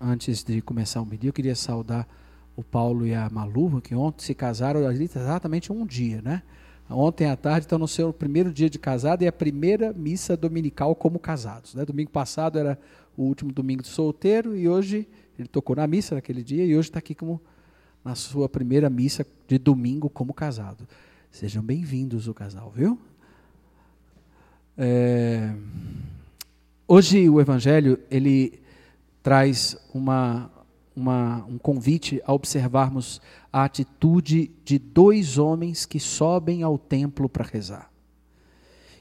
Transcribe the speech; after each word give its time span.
antes 0.00 0.42
de 0.42 0.60
começar 0.60 1.00
o 1.00 1.06
medir, 1.06 1.28
eu 1.28 1.32
queria 1.32 1.54
saudar 1.54 2.06
o 2.56 2.62
Paulo 2.62 3.06
e 3.06 3.14
a 3.14 3.28
Maluva, 3.30 3.80
que 3.80 3.94
ontem 3.94 4.24
se 4.24 4.34
casaram 4.34 4.80
exatamente 4.90 5.72
um 5.72 5.86
dia, 5.86 6.20
né? 6.22 6.42
Ontem 6.90 7.26
à 7.26 7.36
tarde 7.36 7.66
estão 7.66 7.78
no 7.78 7.86
seu 7.86 8.12
primeiro 8.12 8.50
dia 8.50 8.70
de 8.70 8.78
casado 8.78 9.22
e 9.22 9.26
a 9.26 9.32
primeira 9.32 9.92
missa 9.92 10.36
dominical 10.36 10.94
como 10.94 11.18
casados. 11.18 11.74
Né? 11.74 11.84
Domingo 11.84 12.10
passado 12.10 12.58
era 12.58 12.78
o 13.14 13.24
último 13.24 13.52
domingo 13.52 13.82
de 13.82 13.88
solteiro 13.88 14.56
e 14.56 14.66
hoje 14.66 15.06
ele 15.38 15.48
tocou 15.48 15.76
na 15.76 15.86
missa 15.86 16.14
naquele 16.14 16.42
dia 16.42 16.64
e 16.64 16.74
hoje 16.74 16.88
está 16.88 16.98
aqui 16.98 17.14
como 17.14 17.42
na 18.02 18.14
sua 18.14 18.48
primeira 18.48 18.88
missa 18.88 19.26
de 19.46 19.58
domingo 19.58 20.08
como 20.08 20.32
casado. 20.32 20.88
Sejam 21.30 21.62
bem-vindos 21.62 22.26
o 22.26 22.32
casal, 22.32 22.72
viu? 22.74 22.98
É... 24.78 25.52
Hoje 26.86 27.28
o 27.28 27.38
Evangelho 27.38 27.98
ele 28.10 28.62
traz 29.28 29.76
uma, 29.92 30.50
uma, 30.96 31.44
um 31.46 31.58
convite 31.58 32.18
a 32.24 32.32
observarmos 32.32 33.20
a 33.52 33.62
atitude 33.62 34.50
de 34.64 34.78
dois 34.78 35.36
homens 35.36 35.84
que 35.84 36.00
sobem 36.00 36.62
ao 36.62 36.78
templo 36.78 37.28
para 37.28 37.44
rezar. 37.44 37.90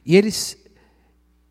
E 0.06 0.18
eles, 0.18 0.58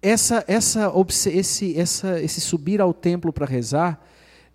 essa, 0.02 0.44
essa, 0.46 0.92
esse, 1.32 1.74
essa, 1.74 2.20
esse 2.20 2.38
subir 2.38 2.82
ao 2.82 2.92
templo 2.92 3.32
para 3.32 3.46
rezar 3.46 3.98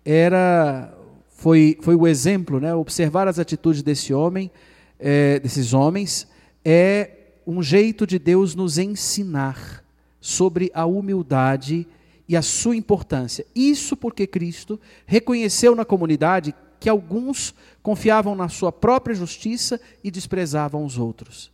era 0.04 0.96
foi, 1.30 1.76
foi 1.82 1.96
o 1.96 2.06
exemplo, 2.06 2.60
né? 2.60 2.72
Observar 2.76 3.26
as 3.26 3.40
atitudes 3.40 3.82
desse 3.82 4.14
homem, 4.14 4.52
é, 5.00 5.40
desses 5.40 5.74
homens, 5.74 6.28
é 6.64 7.10
um 7.44 7.60
jeito 7.60 8.06
de 8.06 8.20
Deus 8.20 8.54
nos 8.54 8.78
ensinar 8.78 9.82
sobre 10.20 10.70
a 10.72 10.86
humildade 10.86 11.88
e 12.32 12.36
a 12.36 12.40
sua 12.40 12.74
importância. 12.74 13.44
Isso 13.54 13.94
porque 13.94 14.26
Cristo 14.26 14.80
reconheceu 15.04 15.76
na 15.76 15.84
comunidade 15.84 16.54
que 16.80 16.88
alguns 16.88 17.54
confiavam 17.82 18.34
na 18.34 18.48
sua 18.48 18.72
própria 18.72 19.14
justiça 19.14 19.78
e 20.02 20.10
desprezavam 20.10 20.82
os 20.82 20.96
outros. 20.96 21.52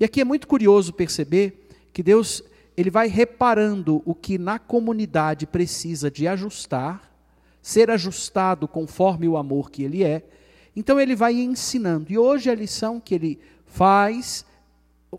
E 0.00 0.04
aqui 0.04 0.20
é 0.20 0.24
muito 0.24 0.48
curioso 0.48 0.92
perceber 0.92 1.68
que 1.92 2.02
Deus 2.02 2.42
ele 2.76 2.90
vai 2.90 3.06
reparando 3.06 4.02
o 4.04 4.12
que 4.12 4.36
na 4.36 4.58
comunidade 4.58 5.46
precisa 5.46 6.10
de 6.10 6.26
ajustar, 6.26 7.08
ser 7.62 7.88
ajustado 7.88 8.66
conforme 8.66 9.28
o 9.28 9.36
amor 9.36 9.70
que 9.70 9.84
ele 9.84 10.02
é. 10.02 10.24
Então 10.74 10.98
ele 10.98 11.14
vai 11.14 11.34
ensinando. 11.34 12.10
E 12.10 12.18
hoje 12.18 12.50
a 12.50 12.54
lição 12.54 12.98
que 12.98 13.14
ele 13.14 13.38
faz, 13.64 14.44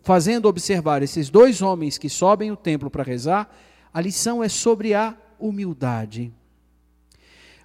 fazendo 0.04 0.50
observar 0.50 1.02
esses 1.02 1.30
dois 1.30 1.62
homens 1.62 1.98
que 1.98 2.10
sobem 2.10 2.52
o 2.52 2.58
templo 2.58 2.90
para 2.90 3.04
rezar, 3.04 3.50
a 3.94 4.02
lição 4.02 4.44
é 4.44 4.50
sobre 4.50 4.94
a 4.94 5.16
humildade. 5.40 6.32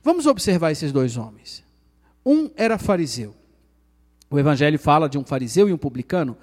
Vamos 0.02 0.26
observar 0.26 0.70
esses 0.70 0.92
dois 0.92 1.16
homens. 1.16 1.64
Um 2.24 2.50
era 2.56 2.78
fariseu. 2.78 3.34
O 4.30 4.38
evangelho 4.38 4.78
fala 4.78 5.08
de 5.08 5.18
um 5.18 5.24
fariseu 5.24 5.68
e 5.68 5.72
um 5.72 5.78
publicano. 5.78 6.36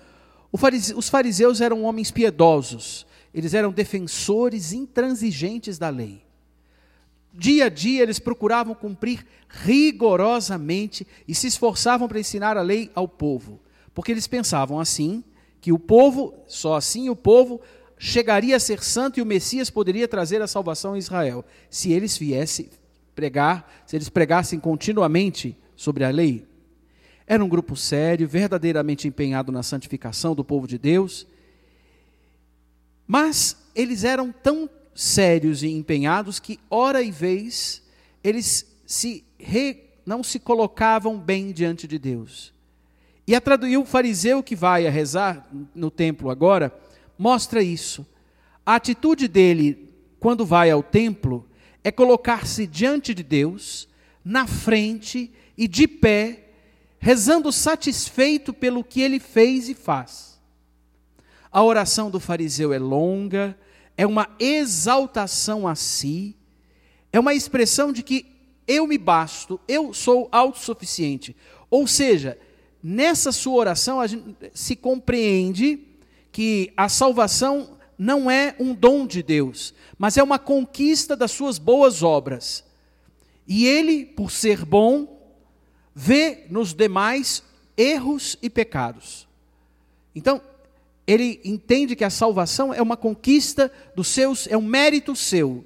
os 0.95 1.09
fariseus 1.09 1.59
eram 1.59 1.83
homens 1.83 2.11
piedosos, 2.11 3.05
eles 3.33 3.53
eram 3.53 3.71
defensores 3.71 4.71
intransigentes 4.71 5.77
da 5.77 5.89
lei. 5.89 6.23
Dia 7.33 7.65
a 7.65 7.69
dia 7.69 8.03
eles 8.03 8.19
procuravam 8.19 8.75
cumprir 8.75 9.25
rigorosamente 9.49 11.05
e 11.27 11.33
se 11.33 11.47
esforçavam 11.47 12.07
para 12.07 12.19
ensinar 12.19 12.57
a 12.57 12.61
lei 12.61 12.91
ao 12.93 13.07
povo, 13.07 13.59
porque 13.93 14.11
eles 14.11 14.27
pensavam 14.27 14.79
assim 14.79 15.23
que 15.59 15.71
o 15.71 15.79
povo, 15.79 16.33
só 16.47 16.75
assim 16.75 17.09
o 17.09 17.15
povo 17.15 17.59
chegaria 18.05 18.57
a 18.57 18.59
ser 18.59 18.83
santo 18.83 19.17
e 19.17 19.21
o 19.21 19.25
Messias 19.25 19.69
poderia 19.69 20.09
trazer 20.09 20.41
a 20.41 20.47
salvação 20.47 20.93
a 20.93 20.97
Israel, 20.97 21.45
se 21.69 21.93
eles 21.93 22.17
viessem 22.17 22.69
pregar, 23.15 23.81
se 23.87 23.95
eles 23.95 24.09
pregassem 24.09 24.59
continuamente 24.59 25.55
sobre 25.73 26.03
a 26.03 26.09
lei. 26.09 26.45
Era 27.25 27.41
um 27.41 27.47
grupo 27.47 27.77
sério, 27.77 28.27
verdadeiramente 28.27 29.07
empenhado 29.07 29.53
na 29.53 29.63
santificação 29.63 30.35
do 30.35 30.43
povo 30.43 30.67
de 30.67 30.77
Deus, 30.77 31.25
mas 33.07 33.55
eles 33.73 34.03
eram 34.03 34.33
tão 34.33 34.69
sérios 34.93 35.63
e 35.63 35.69
empenhados 35.69 36.41
que, 36.41 36.59
hora 36.69 37.01
e 37.01 37.09
vez, 37.09 37.81
eles 38.21 38.65
se 38.85 39.23
re, 39.39 39.79
não 40.05 40.21
se 40.21 40.39
colocavam 40.39 41.17
bem 41.17 41.53
diante 41.53 41.87
de 41.87 41.97
Deus. 41.97 42.51
E, 43.25 43.33
a, 43.33 43.41
e 43.65 43.77
o 43.77 43.85
fariseu 43.85 44.43
que 44.43 44.57
vai 44.57 44.85
a 44.85 44.91
rezar 44.91 45.47
no 45.73 45.89
templo 45.89 46.29
agora, 46.29 46.82
mostra 47.23 47.63
isso. 47.63 48.05
A 48.65 48.75
atitude 48.75 49.29
dele, 49.29 49.89
quando 50.19 50.45
vai 50.45 50.69
ao 50.69 50.83
templo, 50.83 51.47
é 51.81 51.89
colocar-se 51.89 52.67
diante 52.67 53.13
de 53.13 53.23
Deus, 53.23 53.87
na 54.25 54.45
frente 54.45 55.31
e 55.57 55.65
de 55.65 55.87
pé, 55.87 56.49
rezando 56.99 57.49
satisfeito 57.49 58.53
pelo 58.53 58.83
que 58.83 58.99
ele 58.99 59.21
fez 59.21 59.69
e 59.69 59.73
faz. 59.73 60.37
A 61.49 61.63
oração 61.63 62.11
do 62.11 62.19
fariseu 62.19 62.73
é 62.73 62.79
longa, 62.79 63.57
é 63.95 64.05
uma 64.05 64.27
exaltação 64.37 65.65
a 65.65 65.75
si, 65.75 66.35
é 67.09 67.17
uma 67.21 67.33
expressão 67.33 67.93
de 67.93 68.03
que 68.03 68.25
eu 68.67 68.85
me 68.85 68.97
basto, 68.97 69.61
eu 69.65 69.93
sou 69.93 70.27
autossuficiente. 70.29 71.33
Ou 71.69 71.87
seja, 71.87 72.37
nessa 72.83 73.31
sua 73.31 73.53
oração 73.53 74.01
a 74.01 74.07
gente 74.07 74.35
se 74.53 74.75
compreende 74.75 75.92
que 76.33 76.73
a 76.75 76.89
salvação 76.89 77.77
não 77.97 78.29
é 78.29 78.55
um 78.59 78.73
dom 78.73 79.05
de 79.05 79.21
Deus, 79.21 79.73
mas 79.97 80.17
é 80.17 80.23
uma 80.23 80.39
conquista 80.39 81.15
das 81.15 81.31
suas 81.31 81.59
boas 81.59 82.01
obras. 82.01 82.65
E 83.47 83.67
ele, 83.67 84.03
por 84.03 84.31
ser 84.31 84.65
bom, 84.65 85.37
vê 85.93 86.45
nos 86.49 86.73
demais 86.73 87.43
erros 87.77 88.35
e 88.41 88.49
pecados. 88.49 89.27
Então, 90.15 90.41
ele 91.05 91.39
entende 91.45 91.95
que 91.95 92.03
a 92.03 92.09
salvação 92.09 92.73
é 92.73 92.81
uma 92.81 92.97
conquista 92.97 93.71
dos 93.95 94.07
seus, 94.07 94.47
é 94.47 94.57
um 94.57 94.61
mérito 94.61 95.15
seu. 95.15 95.63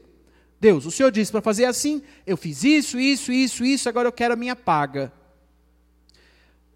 Deus, 0.60 0.86
o 0.86 0.92
Senhor 0.92 1.12
disse 1.12 1.32
para 1.32 1.42
fazer 1.42 1.66
assim, 1.66 2.02
eu 2.26 2.36
fiz 2.36 2.64
isso, 2.64 3.00
isso, 3.00 3.32
isso, 3.32 3.64
isso, 3.64 3.88
agora 3.88 4.10
eu 4.10 4.12
quero 4.14 4.34
a 4.34 4.38
minha 4.38 4.56
paga. 4.56 5.14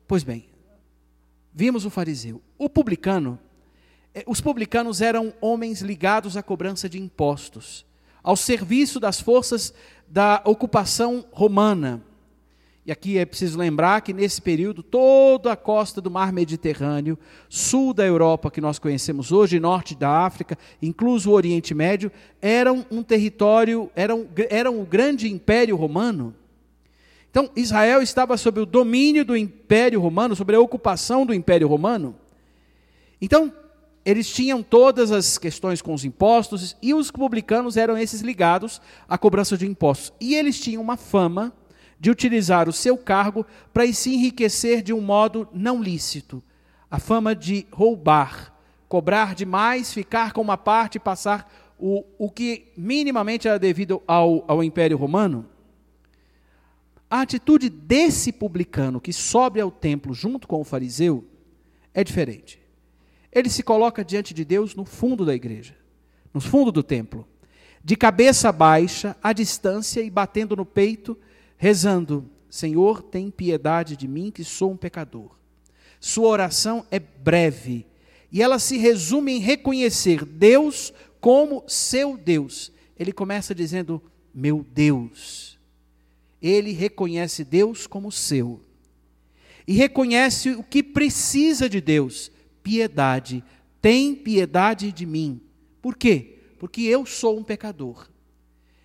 Pois 0.08 0.24
bem, 0.24 0.46
vimos 1.54 1.84
o 1.84 1.90
fariseu. 1.90 2.42
O 2.58 2.70
publicano 2.70 3.38
os 4.26 4.42
publicanos 4.42 5.02
eram 5.02 5.34
homens 5.40 5.82
ligados 5.82 6.36
à 6.36 6.44
cobrança 6.44 6.90
de 6.90 7.00
impostos, 7.00 7.86
ao 8.22 8.36
serviço 8.36 9.00
das 9.00 9.22
forças 9.22 9.74
da 10.08 10.42
ocupação 10.46 11.26
romana. 11.32 12.02
E 12.86 12.92
aqui 12.92 13.18
é 13.18 13.26
preciso 13.26 13.60
lembrar 13.60 14.02
que 14.02 14.12
nesse 14.12 14.42
período 14.42 14.82
toda 14.82 15.52
a 15.52 15.56
costa 15.56 16.02
do 16.02 16.10
mar 16.10 16.34
Mediterrâneo, 16.34 17.18
sul 17.48 17.94
da 17.94 18.06
Europa 18.06 18.50
que 18.50 18.60
nós 18.60 18.80
conhecemos 18.80 19.32
hoje, 19.32 19.60
norte 19.60 19.96
da 19.96 20.26
África, 20.26 20.58
incluso 20.82 21.30
o 21.30 21.34
Oriente 21.34 21.76
Médio, 21.76 22.12
eram 22.42 22.86
um 22.90 23.04
território, 23.04 23.90
eram, 23.96 24.28
eram 24.50 24.82
o 24.82 24.86
grande 24.86 25.32
império 25.32 25.76
romano. 25.76 26.34
Então 27.30 27.50
Israel 27.56 28.02
estava 28.02 28.36
sob 28.36 28.60
o 28.60 28.66
domínio 28.66 29.24
do 29.24 29.38
império 29.38 30.02
romano, 30.02 30.36
sobre 30.36 30.56
a 30.56 30.60
ocupação 30.60 31.26
do 31.26 31.34
império 31.36 31.68
romano. 31.68 32.16
Então 33.22 33.54
eles 34.04 34.30
tinham 34.30 34.64
todas 34.64 35.12
as 35.12 35.38
questões 35.38 35.82
com 35.82 35.94
os 35.94 36.04
impostos 36.04 36.76
e 36.82 36.94
os 36.94 37.12
publicanos 37.12 37.78
eram 37.78 37.98
esses 37.98 38.22
ligados 38.22 38.82
à 39.08 39.18
cobrança 39.18 39.56
de 39.56 39.68
impostos. 39.68 40.12
E 40.20 40.36
eles 40.36 40.60
tinham 40.60 40.82
uma 40.82 40.98
fama 40.98 41.54
de 42.00 42.10
utilizar 42.10 42.68
o 42.68 42.74
seu 42.74 42.98
cargo 42.98 43.46
para 43.72 43.92
se 43.94 44.14
enriquecer 44.14 44.82
de 44.82 44.92
um 44.92 45.02
modo 45.02 45.48
não 45.54 45.82
lícito. 45.82 46.42
A 46.90 46.98
fama 47.00 47.36
de 47.36 47.68
roubar, 47.72 48.56
cobrar 48.90 49.36
demais, 49.36 49.94
ficar 49.94 50.34
com 50.34 50.42
uma 50.42 50.58
parte 50.58 50.96
e 50.96 51.00
passar 51.00 51.52
o, 51.78 52.04
o 52.18 52.30
que 52.30 52.72
minimamente 52.76 53.48
era 53.48 53.60
devido 53.60 54.02
ao, 54.08 54.44
ao 54.48 54.64
Império 54.64 54.98
Romano. 54.98 55.46
A 57.10 57.22
atitude 57.22 57.70
desse 57.70 58.32
publicano 58.32 59.00
que 59.00 59.14
sobe 59.14 59.62
ao 59.62 59.70
templo 59.70 60.14
junto 60.14 60.48
com 60.48 60.60
o 60.60 60.64
fariseu 60.64 61.24
é 61.94 62.04
diferente. 62.04 62.61
Ele 63.32 63.50
se 63.50 63.64
coloca 63.64 64.04
diante 64.04 64.34
de 64.34 64.44
Deus 64.44 64.76
no 64.76 64.86
fundo 64.86 65.26
da 65.26 65.34
igreja, 65.34 65.76
no 66.34 66.42
fundo 66.42 66.72
do 66.72 66.84
templo, 66.84 67.28
de 67.84 67.96
cabeça 67.96 68.52
baixa, 68.52 69.16
à 69.24 69.34
distância 69.34 70.02
e 70.02 70.10
batendo 70.10 70.56
no 70.56 70.66
peito, 70.66 71.18
rezando: 71.58 72.30
Senhor, 72.50 73.02
tem 73.02 73.32
piedade 73.32 73.96
de 73.96 74.08
mim 74.08 74.32
que 74.32 74.44
sou 74.44 74.72
um 74.72 74.78
pecador. 74.78 75.32
Sua 76.00 76.28
oração 76.28 76.86
é 76.92 77.00
breve 77.00 77.86
e 78.32 78.42
ela 78.42 78.60
se 78.60 78.78
resume 78.78 79.34
em 79.34 79.40
reconhecer 79.40 80.26
Deus 80.26 80.94
como 81.20 81.64
seu 81.68 82.18
Deus. 82.18 82.72
Ele 82.98 83.12
começa 83.12 83.56
dizendo: 83.56 84.02
Meu 84.34 84.66
Deus. 84.74 85.60
Ele 86.42 86.72
reconhece 86.72 87.44
Deus 87.44 87.86
como 87.86 88.12
seu 88.12 88.62
e 89.68 89.74
reconhece 89.74 90.50
o 90.50 90.64
que 90.64 90.82
precisa 90.82 91.70
de 91.70 91.80
Deus 91.80 92.32
piedade, 92.64 93.44
tem 93.82 94.14
piedade 94.16 94.92
de 94.92 95.06
mim. 95.06 95.42
Por 95.82 95.96
quê? 95.96 96.40
Porque 96.60 96.82
eu 96.82 97.06
sou 97.06 97.38
um 97.38 97.44
pecador. 97.44 98.08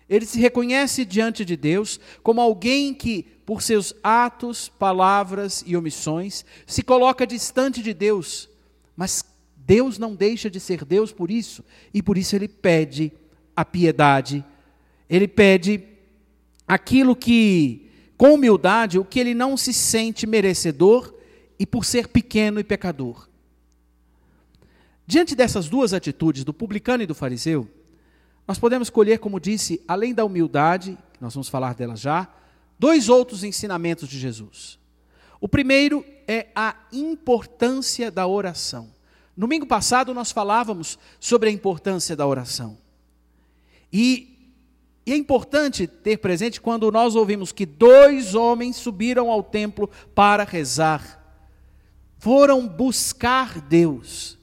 Ele 0.09 0.25
se 0.25 0.39
reconhece 0.39 1.03
diante 1.03 1.43
de 1.43 1.57
Deus 1.57 1.99
como 2.23 2.39
alguém 2.39 2.93
que, 2.93 3.23
por 3.45 3.61
seus 3.61 3.93
atos, 4.01 4.69
palavras 4.69 5.63
e 5.65 5.75
omissões, 5.75 6.45
se 6.65 6.81
coloca 6.81 7.27
distante 7.27 7.81
de 7.81 7.93
Deus, 7.93 8.49
mas 8.95 9.23
Deus 9.55 9.97
não 9.97 10.15
deixa 10.15 10.49
de 10.49 10.59
ser 10.59 10.85
Deus 10.85 11.11
por 11.11 11.29
isso, 11.29 11.63
e 11.93 12.01
por 12.01 12.17
isso 12.17 12.35
ele 12.35 12.47
pede 12.47 13.11
a 13.55 13.65
piedade, 13.65 14.43
ele 15.09 15.27
pede 15.27 15.83
aquilo 16.65 17.15
que, 17.15 17.89
com 18.17 18.33
humildade, 18.33 18.97
o 18.97 19.05
que 19.05 19.19
ele 19.19 19.33
não 19.33 19.57
se 19.57 19.73
sente 19.73 20.25
merecedor 20.25 21.13
e 21.59 21.65
por 21.65 21.83
ser 21.83 22.07
pequeno 22.07 22.59
e 22.59 22.63
pecador. 22.63 23.27
Diante 25.07 25.35
dessas 25.35 25.69
duas 25.69 25.93
atitudes, 25.93 26.43
do 26.43 26.53
publicano 26.53 27.01
e 27.01 27.07
do 27.07 27.15
fariseu, 27.15 27.67
nós 28.45 28.59
podemos 28.59 28.89
colher, 28.89 29.19
como 29.19 29.39
disse, 29.39 29.81
além 29.87 30.13
da 30.13 30.25
humildade, 30.25 30.97
nós 31.19 31.33
vamos 31.33 31.47
falar 31.47 31.73
dela 31.73 31.95
já, 31.95 32.27
dois 32.77 33.07
outros 33.07 33.43
ensinamentos 33.45 34.09
de 34.09 34.19
Jesus. 34.19 34.77
O 35.39 35.47
primeiro 35.47 36.03
é 36.27 36.47
a 36.53 36.75
importância 36.91 38.11
da 38.11 38.27
oração. 38.27 38.91
Domingo 39.35 39.65
passado 39.65 40.13
nós 40.13 40.31
falávamos 40.31 40.99
sobre 41.19 41.47
a 41.47 41.51
importância 41.51 42.15
da 42.15 42.27
oração. 42.27 42.77
E, 43.93 44.55
e, 45.05 45.13
é 45.13 45.15
importante 45.15 45.87
ter 45.87 46.17
presente 46.17 46.59
quando 46.59 46.91
nós 46.91 47.15
ouvimos 47.15 47.53
que 47.53 47.65
dois 47.65 48.35
homens 48.35 48.75
subiram 48.75 49.31
ao 49.31 49.41
templo 49.41 49.89
para 50.13 50.43
rezar, 50.43 51.23
foram 52.17 52.67
buscar 52.67 53.61
Deus, 53.61 54.36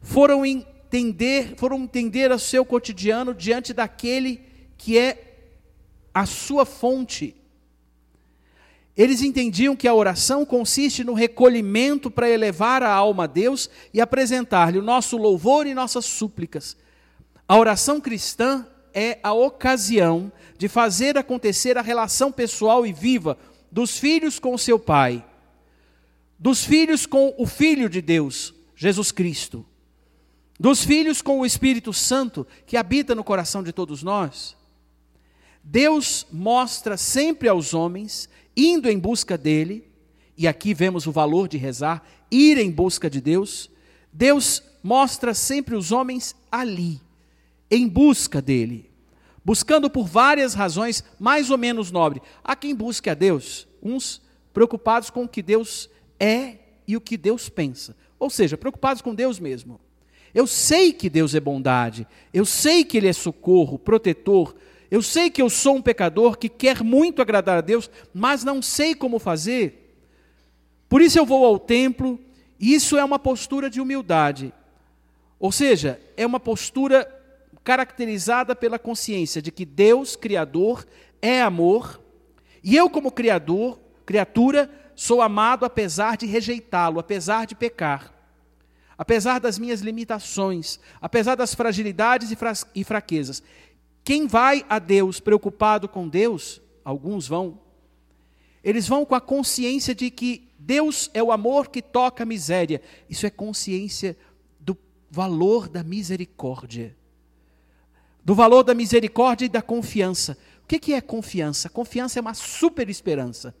foram 0.00 0.44
entender, 0.44 1.54
foram 1.56 1.82
entender 1.82 2.30
o 2.32 2.38
seu 2.38 2.64
cotidiano 2.64 3.34
diante 3.34 3.72
daquele 3.72 4.40
que 4.76 4.98
é 4.98 5.30
a 6.12 6.26
sua 6.26 6.64
fonte. 6.64 7.36
Eles 8.96 9.22
entendiam 9.22 9.76
que 9.76 9.88
a 9.88 9.94
oração 9.94 10.44
consiste 10.44 11.04
no 11.04 11.14
recolhimento 11.14 12.10
para 12.10 12.28
elevar 12.28 12.82
a 12.82 12.92
alma 12.92 13.24
a 13.24 13.26
Deus 13.26 13.70
e 13.94 14.00
apresentar-lhe 14.00 14.78
o 14.78 14.82
nosso 14.82 15.16
louvor 15.16 15.66
e 15.66 15.74
nossas 15.74 16.04
súplicas. 16.04 16.76
A 17.46 17.56
oração 17.56 18.00
cristã 18.00 18.66
é 18.92 19.18
a 19.22 19.32
ocasião 19.32 20.32
de 20.58 20.68
fazer 20.68 21.16
acontecer 21.16 21.78
a 21.78 21.82
relação 21.82 22.30
pessoal 22.30 22.86
e 22.86 22.92
viva 22.92 23.38
dos 23.70 23.98
filhos 23.98 24.38
com 24.38 24.58
seu 24.58 24.78
pai, 24.78 25.24
dos 26.38 26.64
filhos 26.64 27.06
com 27.06 27.34
o 27.38 27.46
Filho 27.46 27.88
de 27.88 28.02
Deus, 28.02 28.52
Jesus 28.74 29.12
Cristo, 29.12 29.64
dos 30.60 30.84
filhos 30.84 31.22
com 31.22 31.40
o 31.40 31.46
Espírito 31.46 31.90
Santo 31.90 32.46
que 32.66 32.76
habita 32.76 33.14
no 33.14 33.24
coração 33.24 33.62
de 33.62 33.72
todos 33.72 34.02
nós. 34.02 34.54
Deus 35.64 36.26
mostra 36.30 36.98
sempre 36.98 37.48
aos 37.48 37.72
homens, 37.72 38.28
indo 38.54 38.86
em 38.90 38.98
busca 38.98 39.38
dele, 39.38 39.90
e 40.36 40.46
aqui 40.46 40.74
vemos 40.74 41.06
o 41.06 41.12
valor 41.12 41.48
de 41.48 41.56
rezar, 41.56 42.06
ir 42.30 42.58
em 42.58 42.70
busca 42.70 43.08
de 43.08 43.22
Deus. 43.22 43.70
Deus 44.12 44.62
mostra 44.82 45.32
sempre 45.32 45.74
os 45.74 45.92
homens 45.92 46.36
ali, 46.52 47.00
em 47.70 47.88
busca 47.88 48.42
dele, 48.42 48.90
buscando 49.42 49.88
por 49.88 50.06
várias 50.06 50.52
razões 50.52 51.02
mais 51.18 51.50
ou 51.50 51.56
menos 51.56 51.90
nobres. 51.90 52.22
Há 52.44 52.54
quem 52.54 52.74
busque 52.74 53.08
a 53.08 53.14
Deus, 53.14 53.66
uns 53.82 54.20
preocupados 54.52 55.08
com 55.08 55.24
o 55.24 55.28
que 55.28 55.40
Deus 55.40 55.88
é 56.18 56.58
e 56.86 56.98
o 56.98 57.00
que 57.00 57.16
Deus 57.16 57.48
pensa, 57.48 57.96
ou 58.18 58.28
seja, 58.28 58.58
preocupados 58.58 59.00
com 59.00 59.14
Deus 59.14 59.40
mesmo. 59.40 59.80
Eu 60.34 60.46
sei 60.46 60.92
que 60.92 61.10
Deus 61.10 61.34
é 61.34 61.40
bondade, 61.40 62.06
eu 62.32 62.44
sei 62.44 62.84
que 62.84 62.96
Ele 62.96 63.08
é 63.08 63.12
socorro, 63.12 63.78
protetor, 63.78 64.54
eu 64.90 65.02
sei 65.02 65.30
que 65.30 65.42
eu 65.42 65.50
sou 65.50 65.76
um 65.76 65.82
pecador 65.82 66.36
que 66.36 66.48
quer 66.48 66.82
muito 66.82 67.20
agradar 67.22 67.58
a 67.58 67.60
Deus, 67.60 67.90
mas 68.12 68.44
não 68.44 68.62
sei 68.62 68.94
como 68.94 69.18
fazer. 69.18 69.96
Por 70.88 71.00
isso 71.00 71.18
eu 71.18 71.26
vou 71.26 71.44
ao 71.44 71.58
templo, 71.58 72.18
e 72.58 72.74
isso 72.74 72.96
é 72.96 73.04
uma 73.04 73.18
postura 73.18 73.68
de 73.68 73.80
humildade. 73.80 74.52
Ou 75.38 75.50
seja, 75.50 76.00
é 76.16 76.26
uma 76.26 76.40
postura 76.40 77.08
caracterizada 77.62 78.54
pela 78.54 78.78
consciência 78.78 79.40
de 79.40 79.50
que 79.50 79.64
Deus, 79.64 80.16
Criador, 80.16 80.86
é 81.20 81.40
amor, 81.40 82.00
e 82.62 82.76
eu, 82.76 82.90
como 82.90 83.12
Criador, 83.12 83.80
criatura, 84.04 84.70
sou 84.94 85.22
amado 85.22 85.64
apesar 85.64 86.16
de 86.16 86.26
rejeitá-lo, 86.26 87.00
apesar 87.00 87.46
de 87.46 87.54
pecar 87.54 88.19
apesar 89.00 89.40
das 89.40 89.58
minhas 89.58 89.80
limitações, 89.80 90.78
apesar 91.00 91.34
das 91.34 91.54
fragilidades 91.54 92.36
e 92.74 92.84
fraquezas. 92.84 93.42
Quem 94.04 94.26
vai 94.26 94.62
a 94.68 94.78
Deus 94.78 95.18
preocupado 95.18 95.88
com 95.88 96.06
Deus, 96.06 96.60
alguns 96.84 97.26
vão, 97.26 97.58
eles 98.62 98.86
vão 98.86 99.06
com 99.06 99.14
a 99.14 99.20
consciência 99.20 99.94
de 99.94 100.10
que 100.10 100.50
Deus 100.58 101.08
é 101.14 101.22
o 101.22 101.32
amor 101.32 101.68
que 101.68 101.80
toca 101.80 102.24
a 102.24 102.26
miséria. 102.26 102.82
Isso 103.08 103.24
é 103.24 103.30
consciência 103.30 104.18
do 104.60 104.76
valor 105.10 105.66
da 105.66 105.82
misericórdia. 105.82 106.94
Do 108.22 108.34
valor 108.34 108.62
da 108.64 108.74
misericórdia 108.74 109.46
e 109.46 109.48
da 109.48 109.62
confiança. 109.62 110.36
O 110.62 110.66
que 110.66 110.92
é 110.92 111.00
confiança? 111.00 111.70
Confiança 111.70 112.18
é 112.18 112.20
uma 112.20 112.34
super 112.34 112.90
esperança. 112.90 113.54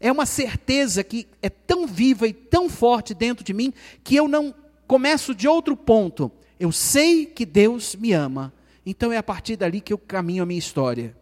É 0.00 0.10
uma 0.10 0.24
certeza 0.24 1.04
que 1.04 1.28
é 1.42 1.50
tão 1.50 1.86
viva 1.86 2.26
e 2.26 2.32
tão 2.32 2.70
forte 2.70 3.12
dentro 3.12 3.44
de 3.44 3.52
mim 3.52 3.74
que 4.02 4.16
eu 4.16 4.26
não 4.26 4.54
começo 4.88 5.34
de 5.34 5.46
outro 5.46 5.76
ponto. 5.76 6.32
Eu 6.58 6.72
sei 6.72 7.26
que 7.26 7.44
Deus 7.44 7.94
me 7.94 8.12
ama, 8.12 8.52
então 8.84 9.12
é 9.12 9.18
a 9.18 9.22
partir 9.22 9.54
dali 9.54 9.80
que 9.80 9.92
eu 9.92 9.98
caminho 9.98 10.42
a 10.42 10.46
minha 10.46 10.58
história. 10.58 11.14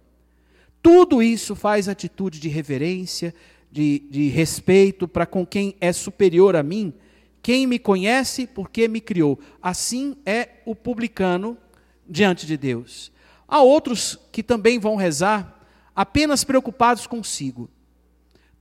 Tudo 0.80 1.20
isso 1.20 1.56
faz 1.56 1.88
atitude 1.88 2.38
de 2.38 2.48
reverência, 2.48 3.34
de, 3.70 3.98
de 4.08 4.28
respeito 4.28 5.08
para 5.08 5.26
com 5.26 5.44
quem 5.44 5.74
é 5.80 5.92
superior 5.92 6.54
a 6.54 6.62
mim, 6.62 6.94
quem 7.42 7.66
me 7.66 7.78
conhece 7.78 8.46
porque 8.46 8.86
me 8.86 9.00
criou. 9.00 9.38
Assim 9.60 10.16
é 10.24 10.48
o 10.64 10.74
publicano 10.74 11.58
diante 12.08 12.46
de 12.46 12.56
Deus. 12.56 13.12
Há 13.48 13.60
outros 13.60 14.16
que 14.30 14.44
também 14.44 14.78
vão 14.78 14.94
rezar 14.94 15.60
apenas 15.94 16.44
preocupados 16.44 17.06
consigo 17.06 17.68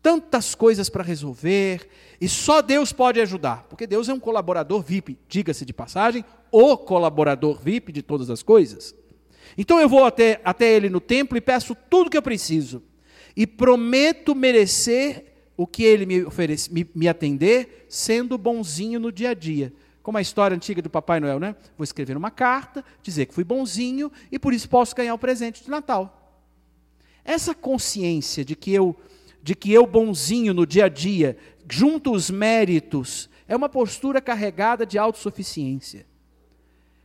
tantas 0.06 0.54
coisas 0.54 0.88
para 0.88 1.04
resolver, 1.04 1.90
e 2.22 2.30
só 2.30 2.62
Deus 2.62 2.94
pode 2.94 3.20
ajudar, 3.20 3.66
porque 3.68 3.88
Deus 3.88 4.08
é 4.08 4.14
um 4.14 4.20
colaborador 4.20 4.84
VIP, 4.84 5.18
diga-se 5.28 5.66
de 5.66 5.74
passagem, 5.74 6.24
o 6.52 6.78
colaborador 6.78 7.60
VIP 7.60 7.92
de 7.92 8.04
todas 8.04 8.30
as 8.30 8.44
coisas. 8.44 8.94
Então 9.58 9.80
eu 9.80 9.90
vou 9.90 10.06
até, 10.06 10.40
até 10.46 10.72
Ele 10.72 10.90
no 10.90 11.00
templo 11.00 11.36
e 11.36 11.42
peço 11.42 11.76
tudo 11.90 12.12
que 12.12 12.16
eu 12.16 12.22
preciso, 12.22 12.84
e 13.36 13.48
prometo 13.48 14.36
merecer 14.36 15.26
o 15.58 15.66
que 15.66 15.82
Ele 15.82 16.06
me, 16.06 16.24
oferece, 16.24 16.72
me, 16.72 16.88
me 16.94 17.08
atender, 17.08 17.88
sendo 17.90 18.38
bonzinho 18.38 19.00
no 19.00 19.12
dia 19.12 19.32
a 19.32 19.34
dia. 19.34 19.74
Como 20.04 20.20
a 20.20 20.22
história 20.22 20.54
antiga 20.54 20.84
do 20.84 20.90
Papai 20.90 21.20
Noel, 21.20 21.40
né? 21.40 21.56
Vou 21.76 21.84
escrever 21.84 22.16
uma 22.16 22.30
carta, 22.30 22.86
dizer 23.02 23.26
que 23.26 23.34
fui 23.34 23.44
bonzinho 23.44 24.12
e 24.32 24.38
por 24.38 24.54
isso 24.54 24.70
posso 24.70 24.96
ganhar 24.96 25.16
o 25.16 25.18
presente 25.18 25.64
de 25.64 25.70
Natal. 25.72 26.46
Essa 27.24 27.56
consciência 27.56 28.46
de 28.46 28.56
que 28.56 28.72
eu 28.72 28.96
de 29.46 29.54
que 29.54 29.72
eu 29.72 29.86
bonzinho 29.86 30.56
no 30.56 30.66
dia 30.66 30.86
a 30.86 30.90
dia, 30.90 31.38
junto 31.70 32.12
os 32.12 32.32
méritos, 32.32 33.30
é 33.48 33.56
uma 33.56 33.70
postura 33.70 34.20
carregada 34.20 34.88
de 34.88 34.98
autossuficiência. 34.98 36.08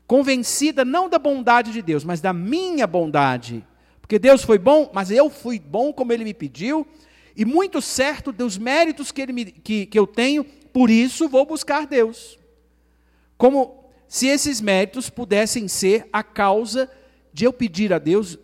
Convencida 0.06 0.82
não 0.82 1.06
da 1.06 1.18
bondade 1.18 1.70
de 1.70 1.82
Deus, 1.82 2.02
mas 2.02 2.22
da 2.22 2.32
minha 2.32 2.86
bondade. 2.86 3.62
Porque 4.00 4.18
Deus 4.18 4.42
foi 4.42 4.58
bom, 4.58 4.90
mas 4.90 5.10
eu 5.10 5.28
fui 5.28 5.58
bom 5.58 5.92
como 5.92 6.14
Ele 6.14 6.24
me 6.24 6.32
pediu, 6.32 6.86
e 7.36 7.44
muito 7.44 7.82
certo 7.82 8.32
dos 8.32 8.56
méritos 8.56 9.12
que, 9.12 9.20
ele 9.20 9.34
me, 9.34 9.44
que, 9.44 9.84
que 9.84 9.98
eu 9.98 10.06
tenho, 10.06 10.42
por 10.42 10.88
isso 10.88 11.28
vou 11.28 11.44
buscar 11.44 11.86
Deus. 11.86 12.38
Como 13.36 13.84
se 14.08 14.28
esses 14.28 14.62
méritos 14.62 15.10
pudessem 15.10 15.68
ser 15.68 16.08
a 16.10 16.22
causa 16.22 16.90
de 17.34 17.44
eu 17.44 17.52
pedir 17.52 17.92
a 17.92 17.98
Deus 17.98 18.38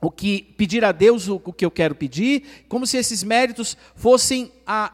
o 0.00 0.10
que 0.10 0.42
pedir 0.56 0.84
a 0.84 0.92
Deus 0.92 1.28
o, 1.28 1.40
o 1.44 1.52
que 1.52 1.64
eu 1.64 1.70
quero 1.70 1.94
pedir, 1.94 2.64
como 2.68 2.86
se 2.86 2.96
esses 2.96 3.22
méritos 3.22 3.76
fossem 3.94 4.50
a, 4.66 4.92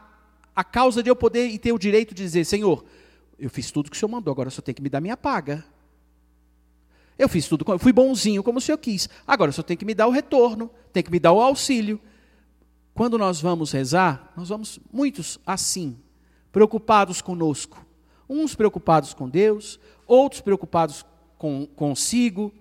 a 0.55 0.63
causa 0.63 1.01
de 1.01 1.09
eu 1.09 1.15
poder 1.15 1.47
e 1.47 1.57
ter 1.57 1.71
o 1.71 1.79
direito 1.79 2.13
de 2.13 2.23
dizer, 2.23 2.43
Senhor, 2.45 2.83
eu 3.39 3.49
fiz 3.49 3.71
tudo 3.71 3.89
que 3.89 3.95
o 3.95 3.99
Senhor 3.99 4.09
mandou, 4.09 4.31
agora 4.31 4.49
só 4.49 4.61
tem 4.61 4.75
que 4.75 4.81
me 4.81 4.89
dar 4.89 4.99
minha 4.99 5.15
paga. 5.15 5.63
Eu 7.17 7.29
fiz 7.29 7.47
tudo, 7.47 7.65
eu 7.67 7.79
fui 7.79 7.93
bonzinho 7.93 8.43
como 8.43 8.59
o 8.59 8.61
Senhor 8.61 8.77
quis, 8.77 9.09
agora 9.25 9.51
só 9.51 9.63
tem 9.63 9.77
que 9.77 9.85
me 9.85 9.95
dar 9.95 10.07
o 10.07 10.11
retorno, 10.11 10.69
tem 10.91 11.01
que 11.01 11.11
me 11.11 11.19
dar 11.19 11.31
o 11.31 11.41
auxílio. 11.41 11.99
Quando 12.93 13.17
nós 13.17 13.39
vamos 13.39 13.71
rezar, 13.71 14.33
nós 14.35 14.49
vamos 14.49 14.79
muitos 14.91 15.39
assim, 15.45 15.97
preocupados 16.51 17.21
conosco. 17.21 17.85
Uns 18.29 18.55
preocupados 18.55 19.13
com 19.13 19.29
Deus, 19.29 19.79
outros 20.05 20.41
preocupados 20.41 21.05
com, 21.37 21.65
consigo, 21.75 22.51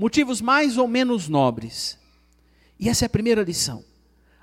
motivos 0.00 0.40
mais 0.40 0.78
ou 0.78 0.88
menos 0.88 1.28
nobres. 1.28 1.98
E 2.78 2.88
essa 2.88 3.04
é 3.04 3.06
a 3.06 3.10
primeira 3.10 3.42
lição. 3.42 3.84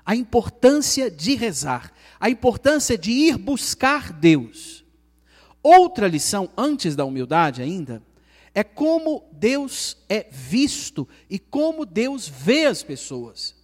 A 0.06 0.14
importância 0.14 1.10
de 1.10 1.34
rezar, 1.34 1.92
a 2.20 2.30
importância 2.30 2.96
de 2.96 3.10
ir 3.10 3.36
buscar 3.36 4.12
Deus. 4.12 4.84
Outra 5.60 6.06
lição, 6.06 6.48
antes 6.56 6.94
da 6.94 7.04
humildade 7.04 7.60
ainda, 7.60 8.00
é 8.54 8.62
como 8.62 9.24
Deus 9.32 9.96
é 10.08 10.28
visto 10.30 11.08
e 11.28 11.40
como 11.40 11.84
Deus 11.84 12.28
vê 12.28 12.66
as 12.66 12.84
pessoas. 12.84 13.56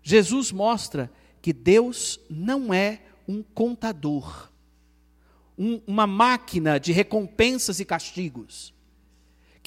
Jesus 0.00 0.52
mostra 0.52 1.10
que 1.42 1.52
Deus 1.52 2.20
não 2.30 2.72
é 2.72 3.02
um 3.26 3.42
contador, 3.42 4.48
um, 5.58 5.80
uma 5.88 6.06
máquina 6.06 6.78
de 6.78 6.92
recompensas 6.92 7.80
e 7.80 7.84
castigos, 7.84 8.72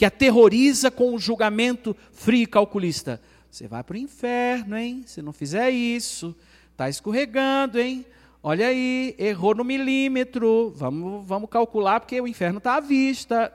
que 0.02 0.06
aterroriza 0.06 0.90
com 0.90 1.14
o 1.14 1.20
julgamento 1.20 1.96
frio 2.12 2.42
e 2.42 2.48
calculista. 2.48 3.22
Você 3.52 3.68
vai 3.68 3.84
para 3.84 3.94
o 3.94 4.00
inferno, 4.00 4.76
hein? 4.76 5.04
Se 5.06 5.22
não 5.22 5.32
fizer 5.32 5.70
isso, 5.70 6.36
está 6.72 6.90
escorregando, 6.90 7.80
hein? 7.80 8.04
Olha 8.42 8.66
aí, 8.66 9.14
errou 9.20 9.54
no 9.54 9.64
milímetro, 9.64 10.74
vamos, 10.76 11.24
vamos 11.28 11.48
calcular 11.52 12.00
porque 12.00 12.20
o 12.20 12.28
inferno 12.28 12.58
está 12.58 12.78
à 12.78 12.80
vista. 12.80 13.54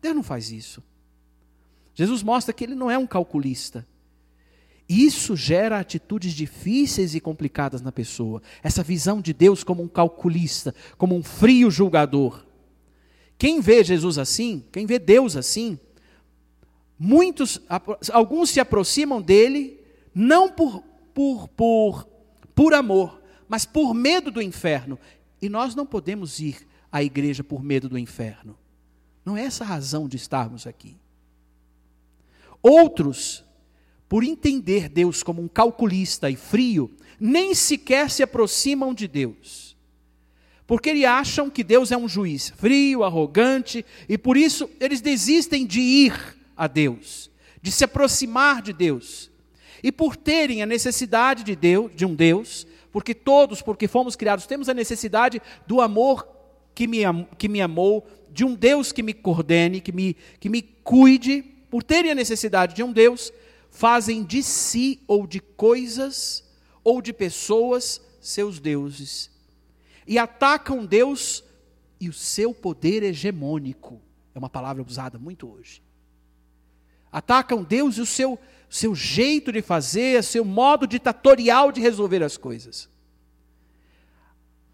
Deus 0.00 0.16
não 0.16 0.22
faz 0.22 0.50
isso. 0.50 0.82
Jesus 1.94 2.22
mostra 2.22 2.54
que 2.54 2.64
ele 2.64 2.74
não 2.74 2.90
é 2.90 2.96
um 2.96 3.06
calculista. 3.06 3.86
Isso 4.88 5.36
gera 5.36 5.78
atitudes 5.78 6.32
difíceis 6.32 7.14
e 7.14 7.20
complicadas 7.20 7.82
na 7.82 7.92
pessoa. 7.92 8.40
Essa 8.62 8.82
visão 8.82 9.20
de 9.20 9.34
Deus 9.34 9.62
como 9.62 9.82
um 9.82 9.88
calculista, 9.88 10.74
como 10.96 11.14
um 11.14 11.22
frio 11.22 11.70
julgador. 11.70 12.45
Quem 13.38 13.60
vê 13.60 13.84
Jesus 13.84 14.18
assim, 14.18 14.64
quem 14.72 14.86
vê 14.86 14.98
Deus 14.98 15.36
assim, 15.36 15.78
muitos, 16.98 17.60
alguns 18.12 18.50
se 18.50 18.60
aproximam 18.60 19.20
dele 19.20 19.80
não 20.14 20.50
por, 20.50 20.82
por, 21.12 21.48
por, 21.48 22.08
por 22.54 22.72
amor, 22.72 23.22
mas 23.48 23.66
por 23.66 23.92
medo 23.92 24.30
do 24.30 24.40
inferno. 24.40 24.98
E 25.40 25.48
nós 25.48 25.74
não 25.74 25.84
podemos 25.84 26.40
ir 26.40 26.66
à 26.90 27.02
igreja 27.02 27.44
por 27.44 27.62
medo 27.62 27.88
do 27.88 27.98
inferno. 27.98 28.56
Não 29.24 29.36
é 29.36 29.44
essa 29.44 29.64
a 29.64 29.66
razão 29.66 30.08
de 30.08 30.16
estarmos 30.16 30.66
aqui. 30.66 30.96
Outros, 32.62 33.44
por 34.08 34.24
entender 34.24 34.88
Deus 34.88 35.22
como 35.22 35.42
um 35.42 35.48
calculista 35.48 36.30
e 36.30 36.36
frio, 36.36 36.94
nem 37.18 37.54
sequer 37.54 38.10
se 38.10 38.22
aproximam 38.22 38.94
de 38.94 39.08
Deus. 39.08 39.65
Porque 40.66 40.90
eles 40.90 41.04
acham 41.04 41.48
que 41.48 41.62
Deus 41.62 41.92
é 41.92 41.96
um 41.96 42.08
juiz 42.08 42.48
frio, 42.56 43.04
arrogante, 43.04 43.84
e 44.08 44.18
por 44.18 44.36
isso 44.36 44.68
eles 44.80 45.00
desistem 45.00 45.64
de 45.64 45.80
ir 45.80 46.36
a 46.56 46.66
Deus, 46.66 47.30
de 47.62 47.70
se 47.70 47.84
aproximar 47.84 48.60
de 48.62 48.72
Deus. 48.72 49.30
E 49.82 49.92
por 49.92 50.16
terem 50.16 50.62
a 50.62 50.66
necessidade 50.66 51.44
de 51.44 51.54
Deus, 51.54 51.92
de 51.94 52.04
um 52.04 52.14
Deus, 52.14 52.66
porque 52.90 53.14
todos, 53.14 53.62
porque 53.62 53.86
fomos 53.86 54.16
criados, 54.16 54.46
temos 54.46 54.68
a 54.68 54.74
necessidade 54.74 55.40
do 55.66 55.80
amor 55.80 56.26
que 56.74 56.86
me, 56.86 57.02
que 57.38 57.48
me 57.48 57.60
amou, 57.60 58.04
de 58.32 58.44
um 58.44 58.54
Deus 58.54 58.90
que 58.90 59.02
me 59.02 59.14
coordene, 59.14 59.80
que 59.80 59.92
me, 59.92 60.16
que 60.40 60.48
me 60.48 60.62
cuide, 60.62 61.42
por 61.70 61.82
terem 61.82 62.10
a 62.10 62.14
necessidade 62.14 62.74
de 62.74 62.82
um 62.82 62.92
Deus, 62.92 63.32
fazem 63.70 64.24
de 64.24 64.42
si 64.42 65.00
ou 65.06 65.26
de 65.26 65.40
coisas 65.40 66.44
ou 66.82 67.00
de 67.00 67.12
pessoas 67.12 68.00
seus 68.20 68.58
deuses. 68.58 69.35
E 70.06 70.18
atacam 70.18 70.86
Deus 70.86 71.42
e 72.00 72.08
o 72.08 72.12
seu 72.12 72.54
poder 72.54 73.02
hegemônico. 73.02 74.00
É 74.34 74.38
uma 74.38 74.50
palavra 74.50 74.82
usada 74.82 75.18
muito 75.18 75.50
hoje. 75.50 75.82
Atacam 77.10 77.62
Deus 77.62 77.96
e 77.96 78.02
o 78.02 78.06
seu, 78.06 78.38
seu 78.68 78.94
jeito 78.94 79.50
de 79.50 79.62
fazer, 79.62 80.22
seu 80.22 80.44
modo 80.44 80.86
ditatorial 80.86 81.72
de 81.72 81.80
resolver 81.80 82.22
as 82.22 82.36
coisas. 82.36 82.88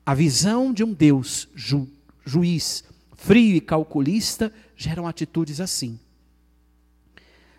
A 0.04 0.14
visão 0.14 0.72
de 0.72 0.82
um 0.82 0.92
Deus 0.92 1.48
ju, 1.54 1.88
juiz, 2.24 2.84
frio 3.14 3.56
e 3.56 3.60
calculista 3.60 4.52
geram 4.76 5.06
atitudes 5.06 5.60
assim. 5.60 5.98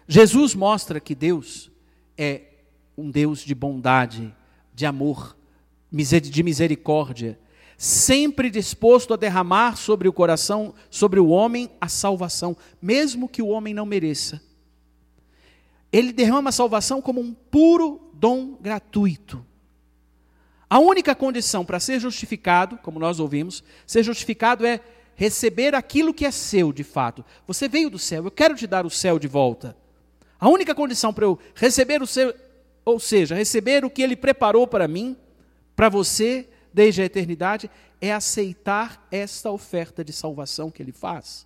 Jesus 0.05 0.53
mostra 0.53 0.99
que 0.99 1.15
Deus 1.15 1.71
é 2.17 2.41
um 2.97 3.09
Deus 3.09 3.39
de 3.39 3.55
bondade, 3.55 4.35
de 4.75 4.85
amor, 4.85 5.37
de 5.89 6.43
misericórdia, 6.43 7.39
sempre 7.77 8.49
disposto 8.49 9.13
a 9.13 9.17
derramar 9.17 9.75
sobre 9.75 10.07
o 10.07 10.13
coração, 10.13 10.73
sobre 10.89 11.19
o 11.19 11.27
homem, 11.27 11.69
a 11.79 11.87
salvação, 11.87 12.55
mesmo 12.81 13.27
que 13.27 13.41
o 13.41 13.47
homem 13.47 13.73
não 13.73 13.85
mereça. 13.85 14.41
Ele 15.91 16.11
derrama 16.11 16.49
a 16.49 16.53
salvação 16.53 17.01
como 17.01 17.21
um 17.21 17.33
puro 17.33 18.09
dom 18.13 18.55
gratuito. 18.59 19.45
A 20.69 20.79
única 20.79 21.13
condição 21.13 21.63
para 21.63 21.79
ser 21.79 21.99
justificado, 21.99 22.77
como 22.77 22.99
nós 22.99 23.19
ouvimos, 23.19 23.63
ser 23.85 24.01
justificado 24.01 24.65
é 24.65 24.79
receber 25.15 25.75
aquilo 25.75 26.13
que 26.13 26.25
é 26.25 26.31
seu 26.31 26.73
de 26.73 26.83
fato. 26.83 27.23
Você 27.45 27.67
veio 27.67 27.89
do 27.89 27.99
céu, 27.99 28.25
eu 28.25 28.31
quero 28.31 28.55
te 28.55 28.65
dar 28.65 28.85
o 28.85 28.89
céu 28.89 29.19
de 29.19 29.27
volta. 29.27 29.77
A 30.39 30.49
única 30.49 30.73
condição 30.73 31.13
para 31.13 31.25
eu 31.25 31.37
receber 31.53 32.01
o 32.01 32.07
céu, 32.07 32.33
ou 32.83 32.99
seja, 32.99 33.35
receber 33.35 33.85
o 33.85 33.89
que 33.89 34.01
ele 34.01 34.15
preparou 34.15 34.65
para 34.67 34.87
mim, 34.87 35.15
para 35.75 35.89
você, 35.89 36.49
desde 36.73 37.01
a 37.01 37.05
eternidade, 37.05 37.69
é 38.01 38.11
aceitar 38.11 39.07
esta 39.11 39.51
oferta 39.51 40.03
de 40.03 40.11
salvação 40.11 40.71
que 40.71 40.81
ele 40.81 40.91
faz. 40.91 41.45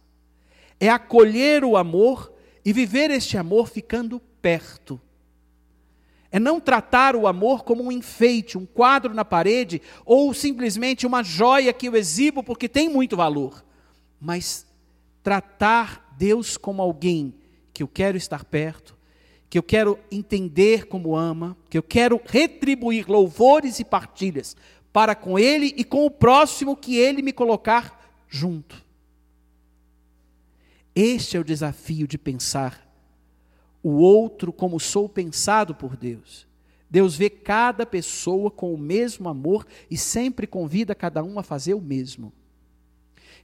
É 0.79 0.89
acolher 0.89 1.63
o 1.63 1.75
amor 1.75 2.33
e 2.63 2.71
viver 2.71 3.11
este 3.11 3.37
amor 3.37 3.67
ficando 3.67 4.19
perto. 4.41 4.99
É 6.31 6.39
não 6.39 6.59
tratar 6.59 7.15
o 7.15 7.27
amor 7.27 7.63
como 7.63 7.83
um 7.83 7.91
enfeite, 7.91 8.57
um 8.57 8.65
quadro 8.65 9.13
na 9.13 9.23
parede, 9.23 9.81
ou 10.05 10.33
simplesmente 10.33 11.05
uma 11.05 11.23
joia 11.23 11.73
que 11.73 11.87
eu 11.87 11.95
exibo 11.95 12.43
porque 12.43 12.67
tem 12.67 12.89
muito 12.89 13.15
valor. 13.15 13.63
Mas 14.19 14.65
tratar 15.23 16.15
Deus 16.17 16.57
como 16.57 16.81
alguém 16.81 17.33
que 17.73 17.83
eu 17.83 17.87
quero 17.87 18.17
estar 18.17 18.43
perto, 18.43 18.97
que 19.49 19.57
eu 19.57 19.63
quero 19.63 19.97
entender 20.11 20.87
como 20.87 21.15
ama, 21.15 21.55
que 21.69 21.77
eu 21.77 21.83
quero 21.83 22.19
retribuir 22.25 23.09
louvores 23.09 23.79
e 23.79 23.85
partilhas 23.85 24.57
para 24.91 25.15
com 25.15 25.37
Ele 25.37 25.73
e 25.77 25.83
com 25.83 26.05
o 26.05 26.11
próximo 26.11 26.75
que 26.75 26.97
Ele 26.97 27.21
me 27.21 27.33
colocar 27.33 28.25
junto. 28.27 28.83
Este 30.95 31.37
é 31.37 31.39
o 31.39 31.43
desafio 31.43 32.07
de 32.07 32.17
pensar 32.17 32.87
o 33.83 33.91
outro 33.99 34.51
como 34.51 34.79
sou 34.79 35.07
pensado 35.07 35.73
por 35.73 35.95
Deus. 35.95 36.47
Deus 36.89 37.15
vê 37.15 37.29
cada 37.29 37.85
pessoa 37.85 38.49
com 38.49 38.73
o 38.73 38.77
mesmo 38.77 39.29
amor 39.29 39.65
e 39.89 39.97
sempre 39.97 40.47
convida 40.47 40.95
cada 40.95 41.23
um 41.23 41.37
a 41.37 41.43
fazer 41.43 41.73
o 41.73 41.81
mesmo. 41.81 42.33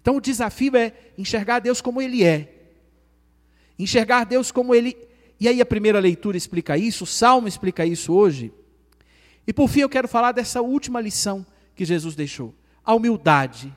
Então 0.02 0.18
o 0.18 0.22
desafio 0.22 0.76
é 0.76 0.94
enxergar 1.18 1.60
Deus 1.60 1.80
como 1.80 2.02
Ele 2.02 2.24
é. 2.24 2.72
Enxergar 3.78 4.26
Deus 4.26 4.52
como 4.52 4.74
Ele. 4.76 4.98
E 5.40 5.48
aí 5.48 5.62
a 5.62 5.66
primeira 5.66 6.00
leitura 6.00 6.38
explica 6.38 6.78
isso, 6.78 7.04
o 7.04 7.08
Salmo 7.08 7.48
explica 7.48 7.86
isso 7.86 8.14
hoje. 8.14 8.52
E 9.46 9.54
por 9.54 9.68
fim 9.68 9.82
eu 9.82 9.90
quero 9.90 10.08
falar 10.08 10.32
dessa 10.32 10.62
última 10.62 11.02
lição 11.02 11.46
que 11.76 11.86
Jesus 11.86 12.16
deixou: 12.16 12.54
a 12.84 12.94
humildade. 12.94 13.74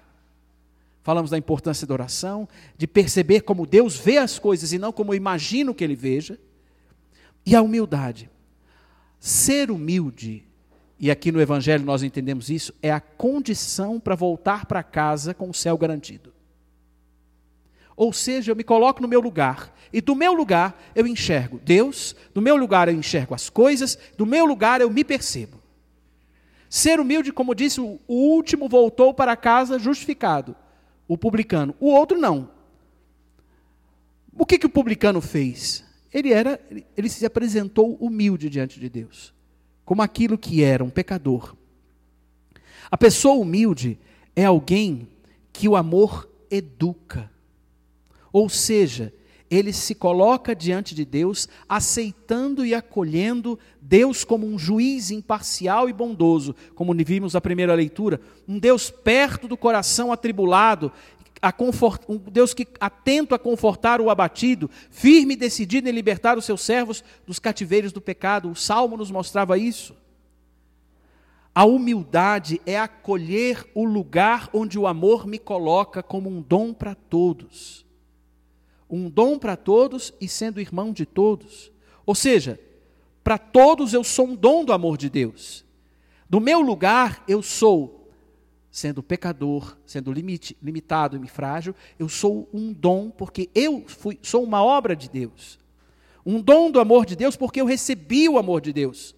Falamos 1.03 1.31
da 1.31 1.39
importância 1.39 1.87
da 1.87 1.95
oração, 1.95 2.49
de 2.77 2.85
perceber 2.85 3.43
como 3.43 3.65
Deus 3.65 3.97
vê 3.97 4.19
as 4.19 4.41
coisas 4.41 4.73
e 4.73 4.79
não 4.79 4.91
como 4.91 5.13
eu 5.13 5.17
imagino 5.17 5.73
que 5.73 5.85
Ele 5.85 5.95
veja. 5.95 6.37
E 7.45 7.55
a 7.55 7.63
humildade. 7.63 8.29
Ser 9.21 9.71
humilde, 9.71 10.43
e 10.99 11.09
aqui 11.09 11.31
no 11.31 11.41
Evangelho 11.41 11.85
nós 11.85 12.03
entendemos 12.03 12.51
isso, 12.51 12.75
é 12.83 12.91
a 12.91 13.01
condição 13.01 14.01
para 14.01 14.17
voltar 14.17 14.67
para 14.67 14.83
casa 14.83 15.33
com 15.33 15.49
o 15.49 15.55
céu 15.55 15.79
garantido. 15.79 16.33
Ou 17.97 18.13
seja, 18.13 18.53
eu 18.53 18.57
me 18.57 18.63
coloco 18.63 19.01
no 19.01 19.09
meu 19.09 19.21
lugar, 19.21 19.75
e 19.93 20.01
do 20.01 20.15
meu 20.15 20.35
lugar 20.35 20.81
eu 20.95 21.07
enxergo 21.07 21.61
Deus, 21.65 22.15
do 22.35 22.43
meu 22.43 22.57
lugar 22.57 22.89
eu 22.89 22.95
enxergo 22.95 23.35
as 23.35 23.49
coisas, 23.49 23.99
do 24.17 24.27
meu 24.27 24.45
lugar 24.45 24.81
eu 24.81 24.91
me 24.91 25.03
percebo. 25.03 25.63
Ser 26.69 27.01
humilde, 27.01 27.33
como 27.33 27.55
disse, 27.55 27.81
o 27.81 27.99
último 28.09 28.69
voltou 28.69 29.15
para 29.15 29.37
casa 29.37 29.79
justificado 29.79 30.55
o 31.09 31.17
publicano. 31.17 31.75
O 31.81 31.89
outro 31.91 32.19
não. 32.19 32.51
O 34.37 34.45
que, 34.45 34.59
que 34.59 34.67
o 34.67 34.71
publicano 34.71 35.21
fez? 35.21 35.85
Ele 36.13 36.33
era, 36.33 36.61
ele 36.97 37.09
se 37.09 37.25
apresentou 37.25 37.95
humilde 37.95 38.51
diante 38.51 38.79
de 38.81 38.89
Deus, 38.89 39.33
como 39.85 40.03
aquilo 40.03 40.37
que 40.37 40.63
era 40.63 40.85
um 40.85 40.91
pecador. 40.91 41.55
A 42.91 42.97
pessoa 42.97 43.35
humilde 43.35 43.99
é 44.35 44.45
alguém 44.45 45.09
que 45.53 45.69
o 45.69 45.77
amor 45.77 46.29
educa. 46.51 47.31
Ou 48.37 48.51
seja, 48.51 49.15
ele 49.51 49.73
se 49.73 49.95
coloca 49.95 50.55
diante 50.55 50.95
de 50.95 51.07
Deus, 51.07 51.49
aceitando 51.67 52.67
e 52.67 52.75
acolhendo 52.75 53.59
Deus 53.81 54.25
como 54.25 54.47
um 54.47 54.59
juiz 54.59 55.11
imparcial 55.11 55.89
e 55.89 55.93
bondoso, 55.95 56.55
como 56.75 56.93
vimos 56.95 57.33
na 57.33 57.41
primeira 57.41 57.73
leitura, 57.73 58.21
um 58.47 58.59
Deus 58.59 58.91
perto 58.91 59.49
do 59.49 59.57
coração 59.57 60.13
atribulado, 60.13 60.93
um 62.07 62.19
Deus 62.31 62.53
que 62.53 62.69
atento 62.79 63.35
a 63.35 63.39
confortar 63.39 64.03
o 64.03 64.11
abatido, 64.11 64.71
firme 64.91 65.33
e 65.33 65.39
decidido 65.39 65.89
em 65.89 65.93
libertar 65.93 66.37
os 66.37 66.45
seus 66.45 66.61
servos 66.61 67.03
dos 67.27 67.39
cativeiros 67.39 67.91
do 67.91 68.03
pecado. 68.03 68.51
O 68.51 68.55
Salmo 68.55 68.99
nos 68.99 69.11
mostrava 69.11 69.57
isso. 69.57 69.97
A 71.55 71.65
humildade 71.65 72.61
é 72.67 72.79
acolher 72.79 73.65
o 73.75 73.87
lugar 73.87 74.51
onde 74.53 74.79
o 74.79 74.87
amor 74.87 75.27
me 75.27 75.39
coloca 75.39 76.03
como 76.03 76.29
um 76.29 76.43
dom 76.43 76.75
para 76.75 76.95
todos. 76.95 77.86
Um 78.89 79.11
dom 79.11 79.39
para 79.39 79.57
todos 79.57 80.13
e 80.21 80.29
sendo 80.29 80.61
irmão 80.61 80.93
de 80.93 81.05
todos. 81.05 81.71
Ou 82.05 82.15
seja, 82.15 82.61
para 83.23 83.39
todos 83.39 83.93
eu 83.93 84.05
sou 84.05 84.29
um 84.29 84.37
dom 84.37 84.65
do 84.65 84.73
amor 84.73 84.97
de 84.97 85.11
Deus. 85.11 85.65
Do 86.29 86.41
meu 86.41 86.61
lugar 86.61 87.23
eu 87.27 87.43
sou, 87.43 88.11
sendo 88.71 89.03
pecador, 89.03 89.77
sendo 89.87 90.13
limite, 90.13 90.57
limitado 90.63 91.23
e 91.25 91.29
frágil, 91.29 91.75
eu 91.99 92.09
sou 92.09 92.49
um 92.53 92.73
dom 92.73 93.11
porque 93.11 93.51
eu 93.55 93.85
fui, 93.87 94.19
sou 94.23 94.43
uma 94.43 94.63
obra 94.63 94.95
de 94.95 95.09
Deus. 95.09 95.59
Um 96.25 96.41
dom 96.41 96.71
do 96.71 96.81
amor 96.81 97.07
de 97.07 97.17
Deus 97.17 97.37
porque 97.37 97.61
eu 97.61 97.67
recebi 97.67 98.29
o 98.29 98.39
amor 98.39 98.61
de 98.61 98.73
Deus 98.73 99.15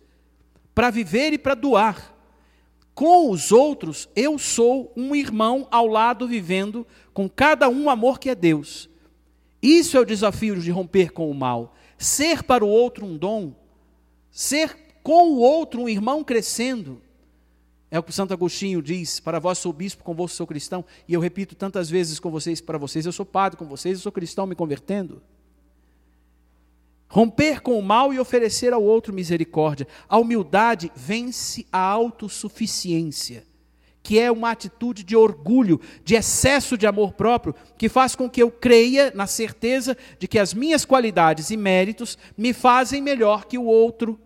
para 0.74 0.90
viver 0.90 1.32
e 1.32 1.38
para 1.38 1.54
doar. 1.54 2.14
Com 2.94 3.30
os 3.30 3.52
outros, 3.52 4.08
eu 4.14 4.38
sou 4.38 4.92
um 4.96 5.14
irmão 5.14 5.68
ao 5.70 5.86
lado 5.86 6.26
vivendo 6.26 6.86
com 7.12 7.28
cada 7.28 7.68
um 7.68 7.84
o 7.84 7.90
amor 7.90 8.18
que 8.18 8.28
é 8.28 8.34
Deus. 8.34 8.88
Isso 9.62 9.96
é 9.96 10.00
o 10.00 10.04
desafio 10.04 10.60
de 10.60 10.70
romper 10.70 11.12
com 11.12 11.30
o 11.30 11.34
mal. 11.34 11.74
Ser 11.96 12.42
para 12.42 12.64
o 12.64 12.68
outro 12.68 13.04
um 13.04 13.16
dom 13.16 13.54
ser 14.38 14.76
com 15.02 15.32
o 15.32 15.38
outro 15.38 15.82
um 15.82 15.88
irmão 15.88 16.22
crescendo. 16.22 17.02
É 17.90 17.98
o 17.98 18.02
que 18.04 18.12
Santo 18.12 18.32
Agostinho 18.32 18.80
diz: 18.80 19.18
para 19.18 19.40
vós 19.40 19.58
sou 19.58 19.72
bispo, 19.72 20.04
convosco 20.04 20.36
sou 20.36 20.46
cristão. 20.46 20.84
E 21.08 21.14
eu 21.14 21.20
repito 21.20 21.56
tantas 21.56 21.90
vezes 21.90 22.20
com 22.20 22.30
vocês, 22.30 22.60
para 22.60 22.78
vocês, 22.78 23.04
eu 23.04 23.12
sou 23.12 23.26
padre 23.26 23.58
com 23.58 23.64
vocês, 23.64 23.98
eu 23.98 24.02
sou 24.02 24.12
cristão 24.12 24.46
me 24.46 24.54
convertendo. 24.54 25.20
Romper 27.08 27.62
com 27.62 27.76
o 27.76 27.82
mal 27.82 28.12
e 28.12 28.20
oferecer 28.20 28.72
ao 28.72 28.82
outro 28.82 29.12
misericórdia. 29.12 29.88
A 30.08 30.18
humildade 30.18 30.92
vence 30.94 31.66
a 31.72 31.80
autossuficiência, 31.80 33.44
que 34.02 34.18
é 34.18 34.30
uma 34.30 34.50
atitude 34.50 35.02
de 35.02 35.16
orgulho, 35.16 35.80
de 36.04 36.14
excesso 36.14 36.78
de 36.78 36.86
amor 36.86 37.12
próprio, 37.12 37.54
que 37.76 37.88
faz 37.88 38.14
com 38.14 38.28
que 38.28 38.42
eu 38.42 38.50
creia 38.50 39.12
na 39.14 39.26
certeza 39.26 39.96
de 40.18 40.26
que 40.26 40.38
as 40.38 40.54
minhas 40.54 40.84
qualidades 40.84 41.50
e 41.50 41.56
méritos 41.56 42.16
me 42.36 42.52
fazem 42.52 43.02
melhor 43.02 43.44
que 43.44 43.58
o 43.58 43.64
outro 43.64 44.18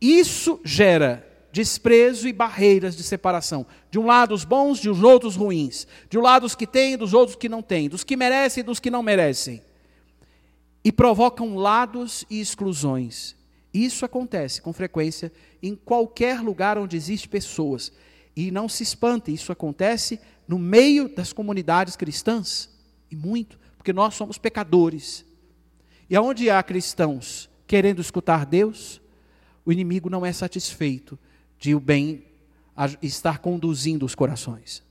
isso 0.00 0.60
gera 0.64 1.26
desprezo 1.50 2.28
e 2.28 2.32
barreiras 2.32 2.96
de 2.96 3.02
separação. 3.02 3.66
De 3.90 3.98
um 3.98 4.06
lado 4.06 4.34
os 4.34 4.44
bons, 4.44 4.78
de 4.78 4.90
os 4.90 5.02
outros 5.02 5.36
ruins. 5.36 5.86
De 6.10 6.18
um 6.18 6.22
lado 6.22 6.44
os 6.44 6.54
que 6.54 6.66
têm, 6.66 6.98
dos 6.98 7.14
outros 7.14 7.36
que 7.36 7.48
não 7.48 7.62
têm. 7.62 7.88
Dos 7.88 8.04
que 8.04 8.16
merecem 8.16 8.60
e 8.60 8.64
dos 8.64 8.78
que 8.78 8.90
não 8.90 9.02
merecem. 9.02 9.62
E 10.84 10.92
provocam 10.92 11.56
lados 11.56 12.24
e 12.28 12.40
exclusões. 12.40 13.34
Isso 13.72 14.04
acontece 14.04 14.60
com 14.60 14.72
frequência 14.72 15.32
em 15.62 15.74
qualquer 15.74 16.40
lugar 16.40 16.78
onde 16.78 16.96
existem 16.96 17.28
pessoas. 17.28 17.92
E 18.36 18.50
não 18.50 18.68
se 18.68 18.82
espante, 18.82 19.32
isso 19.32 19.50
acontece 19.50 20.20
no 20.46 20.58
meio 20.58 21.08
das 21.08 21.32
comunidades 21.32 21.96
cristãs. 21.96 22.68
E 23.10 23.16
muito, 23.16 23.58
porque 23.78 23.92
nós 23.92 24.14
somos 24.14 24.36
pecadores. 24.36 25.24
E 26.10 26.14
aonde 26.14 26.50
há 26.50 26.62
cristãos 26.62 27.48
querendo 27.66 28.00
escutar 28.00 28.44
Deus, 28.44 29.00
o 29.64 29.72
inimigo 29.72 30.10
não 30.10 30.24
é 30.24 30.32
satisfeito 30.32 31.18
de 31.58 31.74
o 31.74 31.80
bem 31.80 32.24
estar 33.00 33.38
conduzindo 33.38 34.04
os 34.04 34.14
corações. 34.14 34.84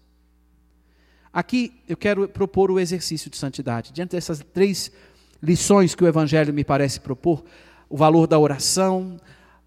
Aqui 1.31 1.81
eu 1.87 1.95
quero 1.95 2.27
propor 2.27 2.71
o 2.71 2.79
exercício 2.79 3.29
de 3.29 3.37
santidade. 3.37 3.91
Diante 3.91 4.11
dessas 4.11 4.39
três 4.53 4.91
lições 5.41 5.93
que 5.93 6.03
o 6.03 6.07
Evangelho 6.07 6.53
me 6.53 6.63
parece 6.63 6.99
propor, 6.99 7.43
o 7.89 7.95
valor 7.95 8.25
da 8.25 8.39
oração, 8.39 9.19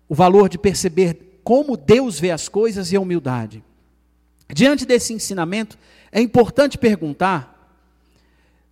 o 0.09 0.15
valor 0.15 0.49
de 0.49 0.59
perceber 0.59 1.41
como 1.45 1.77
Deus 1.77 2.19
vê 2.19 2.31
as 2.31 2.49
coisas 2.49 2.91
e 2.91 2.97
a 2.97 3.01
humildade. 3.01 3.63
Diante 4.53 4.87
desse 4.87 5.13
ensinamento, 5.13 5.79
é 6.11 6.21
importante 6.21 6.79
perguntar 6.79 7.55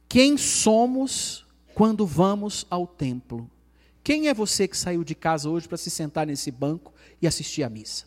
quem 0.09 0.37
somos 0.37 1.45
quando 1.75 2.07
vamos 2.07 2.67
ao 2.71 2.87
templo. 2.87 3.51
Quem 4.03 4.29
é 4.29 4.35
você 4.35 4.67
que 4.67 4.77
saiu 4.77 5.05
de 5.05 5.15
casa 5.15 5.51
hoje 5.51 5.69
para 5.69 5.77
se 5.77 5.91
sentar 5.91 6.27
nesse 6.27 6.51
banco 6.51 6.93
e 7.21 7.27
assistir 7.27 7.63
à 7.63 7.69
missa? 7.69 8.07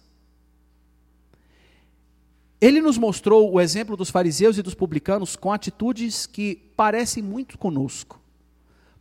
Ele 2.62 2.82
nos 2.82 2.98
mostrou 2.98 3.54
o 3.54 3.62
exemplo 3.62 3.96
dos 3.96 4.10
fariseus 4.10 4.58
e 4.58 4.62
dos 4.62 4.74
publicanos 4.74 5.36
com 5.36 5.52
atitudes 5.52 6.26
que 6.26 6.56
parecem 6.76 7.24
muito 7.24 7.58
conosco, 7.58 8.20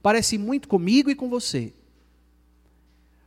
parecem 0.02 0.38
muito 0.38 0.68
comigo 0.68 1.10
e 1.10 1.14
com 1.14 1.28
você. 1.28 1.72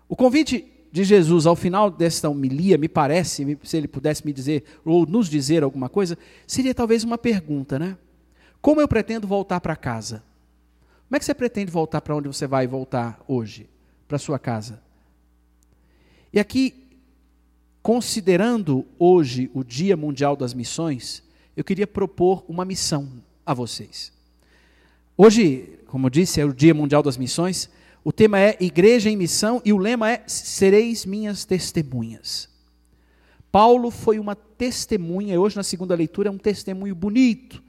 O 0.08 0.16
convite 0.16 0.72
de 0.92 1.04
Jesus 1.04 1.46
ao 1.46 1.56
final 1.56 1.90
desta 1.90 2.30
homilia, 2.30 2.78
me 2.78 2.90
parece, 2.90 3.58
se 3.64 3.78
ele 3.78 3.88
pudesse 3.88 4.26
me 4.26 4.34
dizer 4.34 4.64
ou 4.84 5.06
nos 5.06 5.30
dizer 5.30 5.64
alguma 5.64 5.88
coisa, 5.88 6.18
seria 6.46 6.76
talvez 6.76 7.04
uma 7.04 7.18
pergunta, 7.18 7.80
né? 7.80 7.98
Como 8.62 8.82
eu 8.82 8.88
pretendo 8.88 9.26
voltar 9.26 9.62
para 9.62 9.76
casa? 9.76 10.22
Como 11.08 11.16
é 11.16 11.20
que 11.20 11.26
você 11.26 11.34
pretende 11.34 11.72
voltar 11.72 12.02
para 12.02 12.16
onde 12.16 12.28
você 12.28 12.46
vai 12.46 12.68
voltar 12.68 13.24
hoje? 13.28 13.70
Para 14.08 14.18
sua 14.18 14.38
casa. 14.38 14.82
E 16.34 16.40
aqui, 16.40 16.74
considerando 17.82 18.86
hoje 19.00 19.50
o 19.54 19.64
Dia 19.64 19.98
Mundial 19.98 20.36
das 20.36 20.54
Missões, 20.54 21.24
eu 21.56 21.64
queria 21.64 21.88
propor 21.88 22.46
uma 22.48 22.66
missão 22.66 23.10
a 23.46 23.54
vocês. 23.54 24.14
Hoje, 25.18 25.80
como 25.88 26.08
eu 26.08 26.10
disse, 26.10 26.40
é 26.40 26.46
o 26.46 26.54
Dia 26.54 26.74
Mundial 26.74 27.04
das 27.04 27.18
Missões. 27.18 27.70
O 28.04 28.12
tema 28.12 28.40
é 28.40 28.58
Igreja 28.60 29.12
em 29.12 29.16
Missão 29.16 29.62
e 29.64 29.72
o 29.72 29.78
lema 29.78 30.10
é 30.10 30.24
Sereis 30.26 31.06
minhas 31.06 31.46
testemunhas. 31.46 32.50
Paulo 33.52 33.92
foi 33.92 34.18
uma 34.18 34.36
testemunha, 34.36 35.36
e 35.36 35.38
hoje 35.38 35.56
na 35.56 35.64
segunda 35.64 35.94
leitura 35.94 36.30
é 36.30 36.32
um 36.32 36.38
testemunho 36.38 36.96
bonito 36.96 37.62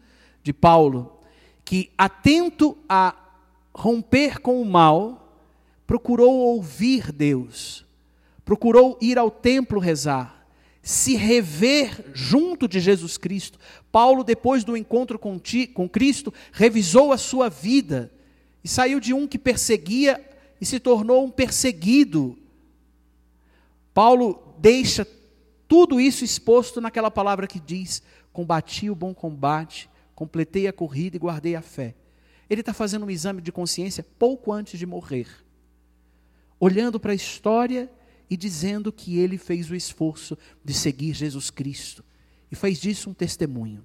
de 0.43 0.53
Paulo, 0.53 1.21
que 1.65 1.91
atento 1.99 2.79
a 2.89 3.15
romper 3.75 4.41
com 4.41 4.63
o 4.63 4.65
mal, 4.65 5.39
procurou 5.87 6.35
ouvir 6.35 7.13
Deus, 7.13 7.85
procurou 8.43 8.97
ir 9.03 9.19
ao 9.19 9.31
templo 9.31 9.79
rezar, 9.79 10.47
se 10.83 11.15
rever 11.15 12.07
junto 12.15 12.67
de 12.67 12.81
Jesus 12.81 13.19
Cristo. 13.19 13.59
Paulo, 13.91 14.25
depois 14.25 14.65
do 14.65 14.77
encontro 14.77 15.19
com, 15.19 15.39
ti, 15.39 15.67
com 15.67 15.87
Cristo, 15.87 16.33
revisou 16.53 17.13
a 17.13 17.19
sua 17.19 17.51
vida 17.51 18.11
e 18.65 18.69
saiu 18.69 19.01
de 19.01 19.13
um 19.13 19.27
que 19.27 19.39
perseguia 19.39 20.21
e 20.61 20.67
se 20.67 20.79
tornou 20.79 21.25
um 21.25 21.31
perseguido. 21.31 22.39
Paulo 23.93 24.55
deixa 24.59 25.07
tudo 25.67 26.01
isso 26.01 26.25
exposto 26.25 26.81
naquela 26.81 27.11
palavra 27.11 27.47
que 27.47 27.59
diz: 27.59 28.03
Combati 28.33 28.89
o 28.89 28.95
bom 28.95 29.13
combate, 29.13 29.91
completei 30.15 30.67
a 30.69 30.73
corrida 30.73 31.17
e 31.17 31.21
guardei 31.21 31.57
a 31.57 31.63
fé. 31.63 31.95
Ele 32.49 32.61
está 32.61 32.73
fazendo 32.73 33.07
um 33.07 33.11
exame 33.11 33.41
de 33.41 33.51
consciência 33.51 34.07
pouco 34.19 34.53
antes 34.53 34.79
de 34.79 34.87
morrer, 34.87 35.27
olhando 36.61 37.01
para 37.01 37.13
a 37.13 37.15
história 37.15 37.91
e 38.29 38.37
dizendo 38.37 38.93
que 38.93 39.19
ele 39.19 39.37
fez 39.39 39.71
o 39.71 39.75
esforço 39.75 40.39
de 40.65 40.73
seguir 40.73 41.15
Jesus 41.15 41.51
Cristo 41.51 42.05
e 42.51 42.55
fez 42.55 42.79
disso 42.79 43.11
um 43.11 43.15
testemunho. 43.15 43.83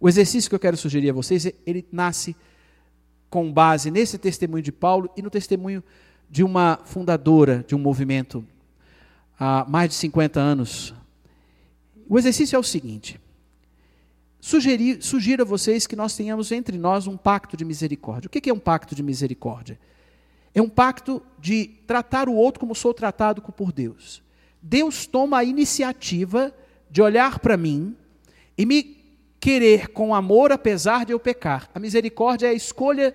O 0.00 0.08
exercício 0.08 0.48
que 0.48 0.54
eu 0.54 0.60
quero 0.60 0.76
sugerir 0.76 1.10
a 1.10 1.12
vocês, 1.12 1.46
ele 1.66 1.86
nasce 1.92 2.34
com 3.28 3.52
base 3.52 3.90
nesse 3.90 4.18
testemunho 4.18 4.62
de 4.62 4.72
Paulo 4.72 5.10
e 5.16 5.22
no 5.22 5.30
testemunho 5.30 5.82
de 6.28 6.42
uma 6.42 6.80
fundadora 6.84 7.64
de 7.66 7.74
um 7.74 7.78
movimento 7.78 8.44
há 9.38 9.64
mais 9.68 9.90
de 9.90 9.96
50 9.96 10.40
anos. 10.40 10.94
O 12.08 12.18
exercício 12.18 12.56
é 12.56 12.58
o 12.58 12.62
seguinte: 12.62 13.20
sugerir, 14.40 15.02
sugiro 15.02 15.42
a 15.42 15.46
vocês 15.46 15.86
que 15.86 15.96
nós 15.96 16.16
tenhamos 16.16 16.52
entre 16.52 16.78
nós 16.78 17.06
um 17.06 17.16
pacto 17.16 17.56
de 17.56 17.64
misericórdia. 17.64 18.28
O 18.28 18.30
que 18.30 18.50
é 18.50 18.54
um 18.54 18.58
pacto 18.58 18.94
de 18.94 19.02
misericórdia? 19.02 19.78
É 20.54 20.62
um 20.62 20.68
pacto 20.68 21.22
de 21.38 21.66
tratar 21.86 22.28
o 22.28 22.34
outro 22.34 22.60
como 22.60 22.74
sou 22.74 22.94
tratado 22.94 23.42
por 23.42 23.72
Deus. 23.72 24.22
Deus 24.62 25.06
toma 25.06 25.38
a 25.38 25.44
iniciativa 25.44 26.52
de 26.90 27.02
olhar 27.02 27.38
para 27.38 27.56
mim 27.56 27.94
e 28.56 28.64
me 28.64 28.95
querer 29.46 29.90
com 29.90 30.12
amor 30.12 30.50
apesar 30.50 31.04
de 31.04 31.12
eu 31.12 31.20
pecar. 31.20 31.70
A 31.72 31.78
misericórdia 31.78 32.48
é 32.48 32.50
a 32.50 32.52
escolha 32.52 33.14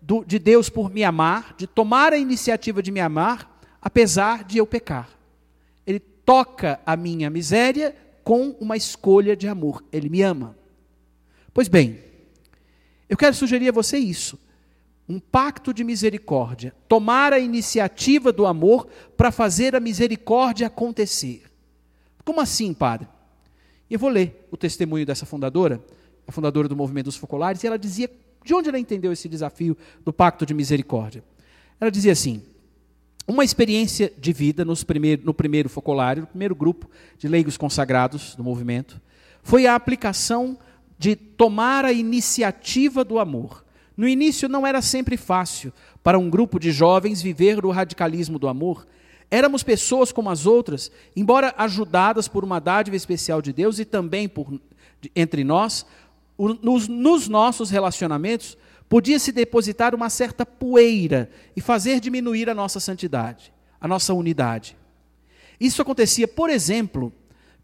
do, 0.00 0.24
de 0.24 0.38
Deus 0.38 0.68
por 0.68 0.88
me 0.88 1.02
amar, 1.02 1.56
de 1.58 1.66
tomar 1.66 2.12
a 2.12 2.16
iniciativa 2.16 2.80
de 2.80 2.92
me 2.92 3.00
amar 3.00 3.60
apesar 3.80 4.44
de 4.44 4.58
eu 4.58 4.64
pecar. 4.64 5.10
Ele 5.84 5.98
toca 5.98 6.78
a 6.86 6.96
minha 6.96 7.28
miséria 7.28 7.96
com 8.22 8.50
uma 8.60 8.76
escolha 8.76 9.34
de 9.34 9.48
amor. 9.48 9.82
Ele 9.90 10.08
me 10.08 10.22
ama. 10.22 10.56
Pois 11.52 11.66
bem, 11.66 11.98
eu 13.08 13.16
quero 13.16 13.34
sugerir 13.34 13.68
a 13.68 13.72
você 13.72 13.98
isso. 13.98 14.38
Um 15.08 15.18
pacto 15.18 15.74
de 15.74 15.82
misericórdia. 15.82 16.72
Tomar 16.86 17.32
a 17.32 17.40
iniciativa 17.40 18.30
do 18.30 18.46
amor 18.46 18.86
para 19.16 19.32
fazer 19.32 19.74
a 19.74 19.80
misericórdia 19.80 20.68
acontecer. 20.68 21.42
Como 22.24 22.40
assim, 22.40 22.72
padre? 22.72 23.08
Eu 23.92 23.98
vou 23.98 24.08
ler 24.08 24.48
o 24.50 24.56
testemunho 24.56 25.04
dessa 25.04 25.26
fundadora, 25.26 25.78
a 26.26 26.32
fundadora 26.32 26.66
do 26.66 26.74
movimento 26.74 27.04
dos 27.04 27.16
focolares, 27.16 27.62
e 27.62 27.66
ela 27.66 27.78
dizia 27.78 28.10
de 28.42 28.54
onde 28.54 28.70
ela 28.70 28.78
entendeu 28.78 29.12
esse 29.12 29.28
desafio 29.28 29.76
do 30.02 30.10
pacto 30.14 30.46
de 30.46 30.54
misericórdia. 30.54 31.22
Ela 31.78 31.90
dizia 31.90 32.12
assim: 32.12 32.42
uma 33.28 33.44
experiência 33.44 34.10
de 34.18 34.32
vida 34.32 34.64
no 34.64 35.34
primeiro 35.34 35.68
focolário, 35.68 36.22
no 36.22 36.26
primeiro 36.26 36.54
grupo 36.54 36.88
de 37.18 37.28
leigos 37.28 37.58
consagrados 37.58 38.34
do 38.34 38.42
movimento, 38.42 38.98
foi 39.42 39.66
a 39.66 39.74
aplicação 39.74 40.56
de 40.98 41.14
tomar 41.14 41.84
a 41.84 41.92
iniciativa 41.92 43.04
do 43.04 43.18
amor, 43.18 43.62
No 43.96 44.08
início 44.08 44.48
não 44.48 44.66
era 44.66 44.80
sempre 44.80 45.16
fácil 45.16 45.72
para 46.02 46.18
um 46.18 46.30
grupo 46.30 46.58
de 46.58 46.72
jovens 46.72 47.20
viver 47.20 47.60
do 47.60 47.70
radicalismo 47.70 48.38
do 48.38 48.48
amor. 48.48 48.86
Éramos 49.32 49.62
pessoas 49.62 50.12
como 50.12 50.28
as 50.28 50.44
outras, 50.44 50.92
embora 51.16 51.54
ajudadas 51.56 52.28
por 52.28 52.44
uma 52.44 52.60
dádiva 52.60 52.98
especial 52.98 53.40
de 53.40 53.50
Deus 53.50 53.78
e 53.78 53.84
também 53.86 54.28
por, 54.28 54.60
entre 55.16 55.42
nós, 55.42 55.86
nos, 56.38 56.86
nos 56.86 57.28
nossos 57.28 57.70
relacionamentos, 57.70 58.58
podia-se 58.90 59.32
depositar 59.32 59.94
uma 59.94 60.10
certa 60.10 60.44
poeira 60.44 61.30
e 61.56 61.62
fazer 61.62 61.98
diminuir 61.98 62.50
a 62.50 62.54
nossa 62.54 62.78
santidade, 62.78 63.50
a 63.80 63.88
nossa 63.88 64.12
unidade. 64.12 64.76
Isso 65.58 65.80
acontecia, 65.80 66.28
por 66.28 66.50
exemplo, 66.50 67.10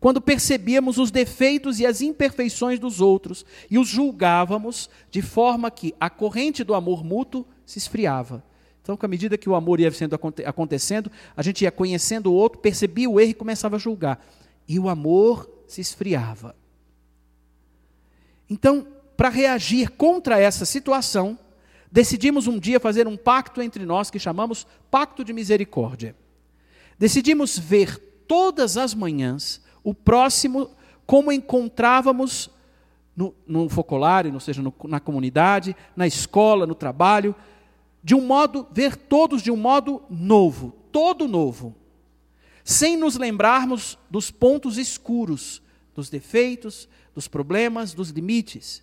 quando 0.00 0.22
percebíamos 0.22 0.96
os 0.96 1.10
defeitos 1.10 1.80
e 1.80 1.84
as 1.84 2.00
imperfeições 2.00 2.78
dos 2.78 3.02
outros 3.02 3.44
e 3.70 3.78
os 3.78 3.88
julgávamos 3.88 4.88
de 5.10 5.20
forma 5.20 5.70
que 5.70 5.94
a 6.00 6.08
corrente 6.08 6.64
do 6.64 6.72
amor 6.74 7.04
mútuo 7.04 7.44
se 7.66 7.76
esfriava. 7.76 8.42
Então, 8.88 8.96
com 8.96 9.04
a 9.04 9.08
medida 9.08 9.36
que 9.36 9.50
o 9.50 9.54
amor 9.54 9.80
ia 9.80 9.92
sendo 9.92 10.18
acontecendo, 10.46 11.12
a 11.36 11.42
gente 11.42 11.62
ia 11.62 11.70
conhecendo 11.70 12.32
o 12.32 12.34
outro, 12.34 12.58
percebia 12.58 13.10
o 13.10 13.20
erro 13.20 13.32
e 13.32 13.34
começava 13.34 13.76
a 13.76 13.78
julgar. 13.78 14.26
E 14.66 14.78
o 14.78 14.88
amor 14.88 15.46
se 15.66 15.82
esfriava. 15.82 16.56
Então, 18.48 18.86
para 19.14 19.28
reagir 19.28 19.90
contra 19.90 20.40
essa 20.40 20.64
situação, 20.64 21.38
decidimos 21.92 22.46
um 22.46 22.58
dia 22.58 22.80
fazer 22.80 23.06
um 23.06 23.14
pacto 23.14 23.60
entre 23.60 23.84
nós 23.84 24.10
que 24.10 24.18
chamamos 24.18 24.66
Pacto 24.90 25.22
de 25.22 25.34
Misericórdia. 25.34 26.16
Decidimos 26.98 27.58
ver 27.58 27.98
todas 28.26 28.78
as 28.78 28.94
manhãs 28.94 29.60
o 29.84 29.92
próximo 29.92 30.70
como 31.04 31.30
encontrávamos 31.30 32.48
no, 33.14 33.34
no 33.46 33.68
focolário, 33.68 34.32
ou 34.32 34.40
seja, 34.40 34.62
no, 34.62 34.72
na 34.84 34.98
comunidade, 34.98 35.76
na 35.94 36.06
escola, 36.06 36.66
no 36.66 36.74
trabalho, 36.74 37.34
de 38.02 38.14
um 38.14 38.20
modo, 38.20 38.66
ver 38.72 38.96
todos 38.96 39.42
de 39.42 39.50
um 39.50 39.56
modo 39.56 40.02
novo, 40.08 40.72
todo 40.92 41.28
novo, 41.28 41.74
sem 42.64 42.96
nos 42.96 43.16
lembrarmos 43.16 43.98
dos 44.10 44.30
pontos 44.30 44.78
escuros, 44.78 45.62
dos 45.94 46.10
defeitos, 46.10 46.88
dos 47.14 47.26
problemas, 47.26 47.94
dos 47.94 48.10
limites, 48.10 48.82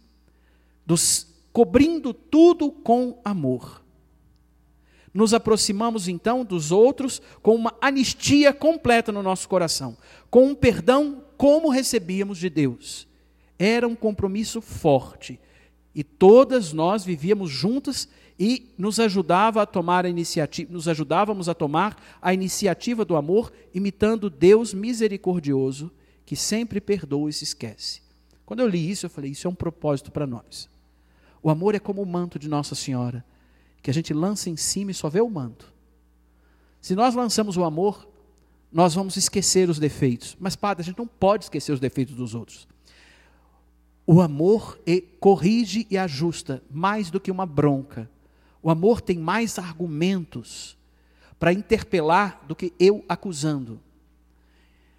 dos 0.86 1.28
cobrindo 1.54 2.14
tudo 2.14 2.70
com 2.70 3.22
amor. 3.24 3.82
Nos 5.14 5.34
aproximamos 5.34 6.10
então 6.10 6.44
dos 6.44 6.70
outros 6.70 7.22
com 7.42 7.56
uma 7.56 7.74
anistia 7.80 8.54
completa 8.54 9.10
no 9.14 9.24
nosso 9.24 9.48
coração, 9.48 9.96
com 10.30 10.48
um 10.48 10.54
perdão 10.54 11.24
como 11.38 11.70
recebíamos 11.70 12.38
de 12.38 12.50
Deus. 12.50 13.08
Era 13.58 13.88
um 13.88 13.96
compromisso 13.96 14.60
forte 14.60 15.40
e 15.96 16.04
todas 16.04 16.74
nós 16.74 17.06
vivíamos 17.06 17.50
juntas 17.50 18.10
e 18.38 18.74
nos 18.78 19.00
ajudava 19.00 19.62
a 19.62 19.66
tomar 19.66 20.06
a 20.06 20.10
iniciativa, 20.10 20.72
nos 20.72 20.88
ajudávamos 20.88 21.48
a 21.48 21.54
tomar 21.54 22.02
a 22.22 22.34
iniciativa 22.34 23.06
do 23.06 23.16
amor, 23.16 23.52
imitando 23.74 24.30
Deus 24.30 24.74
misericordioso, 24.74 25.92
que 26.26 26.36
sempre 26.36 26.82
perdoa 26.82 27.30
e 27.30 27.34
se 27.34 27.44
esquece. 27.44 28.02
Quando 28.46 28.60
eu 28.60 28.68
li 28.68 28.90
isso, 28.90 29.06
eu 29.06 29.10
falei: 29.10 29.32
isso 29.32 29.48
é 29.48 29.50
um 29.50 29.56
propósito 29.56 30.12
para 30.12 30.28
nós. 30.28 30.70
O 31.42 31.50
amor 31.50 31.76
é 31.76 31.80
como 31.80 32.02
o 32.02 32.06
manto 32.06 32.38
de 32.38 32.50
Nossa 32.50 32.76
Senhora, 32.76 33.24
que 33.82 33.90
a 33.90 33.94
gente 33.94 34.14
lança 34.14 34.50
em 34.50 34.58
cima 34.58 34.92
e 34.92 34.96
só 34.96 35.10
vê 35.10 35.22
o 35.22 35.30
manto. 35.30 35.74
Se 36.82 36.96
nós 36.96 37.16
lançamos 37.16 37.58
o 37.58 37.64
amor, 37.64 38.08
nós 38.72 38.94
vamos 38.94 39.16
esquecer 39.16 39.70
os 39.70 39.80
defeitos. 39.80 40.36
Mas, 40.40 40.56
padre, 40.56 40.82
a 40.82 40.86
gente 40.86 40.98
não 40.98 41.08
pode 41.08 41.46
esquecer 41.46 41.72
os 41.72 41.80
defeitos 41.80 42.16
dos 42.16 42.36
outros. 42.36 42.68
O 44.06 44.22
amor 44.22 44.80
corrige 45.20 45.88
e 45.90 45.98
ajusta 45.98 46.62
mais 46.70 47.10
do 47.10 47.20
que 47.20 47.32
uma 47.32 47.46
bronca. 47.46 48.10
O 48.66 48.72
amor 48.72 49.00
tem 49.00 49.20
mais 49.20 49.60
argumentos 49.60 50.76
para 51.38 51.54
interpelar 51.54 52.44
do 52.48 52.56
que 52.56 52.74
eu 52.80 53.06
acusando. 53.08 53.80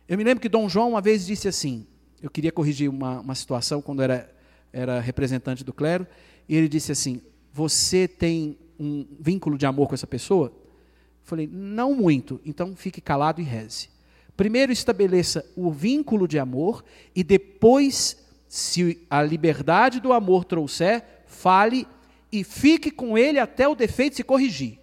Eu 0.07 0.17
me 0.17 0.23
lembro 0.23 0.41
que 0.41 0.49
Dom 0.49 0.69
João 0.69 0.91
uma 0.91 1.01
vez 1.01 1.27
disse 1.27 1.49
assim: 1.49 1.85
eu 2.23 2.31
queria 2.31 2.53
corrigir 2.53 2.89
uma, 2.89 3.19
uma 3.19 3.35
situação 3.35 3.83
quando 3.83 4.03
era, 4.03 4.33
era 4.73 5.01
representante 5.01 5.65
do 5.65 5.73
clero, 5.73 6.07
e 6.49 6.55
ele 6.55 6.69
disse 6.69 6.93
assim: 6.93 7.21
Você 7.53 8.07
tem 8.07 8.57
um 8.79 9.05
vínculo 9.19 9.59
de 9.59 9.67
amor 9.67 9.89
com 9.89 9.95
essa 9.95 10.07
pessoa? 10.07 10.47
Eu 10.47 11.25
falei: 11.25 11.51
Não 11.53 11.93
muito, 11.93 12.41
então 12.45 12.77
fique 12.77 13.01
calado 13.01 13.41
e 13.41 13.45
reze. 13.45 13.89
Primeiro 14.37 14.71
estabeleça 14.71 15.45
o 15.57 15.73
vínculo 15.73 16.29
de 16.29 16.39
amor 16.39 16.85
e 17.17 17.25
depois, 17.25 18.29
se 18.47 19.05
a 19.11 19.25
liberdade 19.25 19.99
do 19.99 20.13
amor 20.13 20.45
trouxer, 20.45 21.05
fale 21.27 21.85
e 22.31 22.45
fique 22.45 22.91
com 22.91 23.17
ele 23.17 23.39
até 23.39 23.69
o 23.69 23.75
defeito 23.75 24.17
se 24.17 24.25
corrigir. 24.25 24.79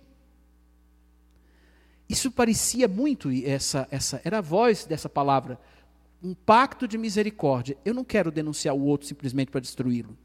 Isso 2.07 2.31
parecia 2.31 2.87
muito 2.87 3.29
essa 3.45 3.87
essa 3.89 4.21
era 4.23 4.39
a 4.39 4.41
voz 4.41 4.85
dessa 4.85 5.09
palavra 5.09 5.59
um 6.23 6.33
pacto 6.33 6.87
de 6.87 6.97
misericórdia. 6.97 7.77
Eu 7.83 7.93
não 7.93 8.03
quero 8.03 8.31
denunciar 8.31 8.73
o 8.73 8.85
outro 8.85 9.07
simplesmente 9.07 9.51
para 9.51 9.59
destruí-lo. 9.59 10.17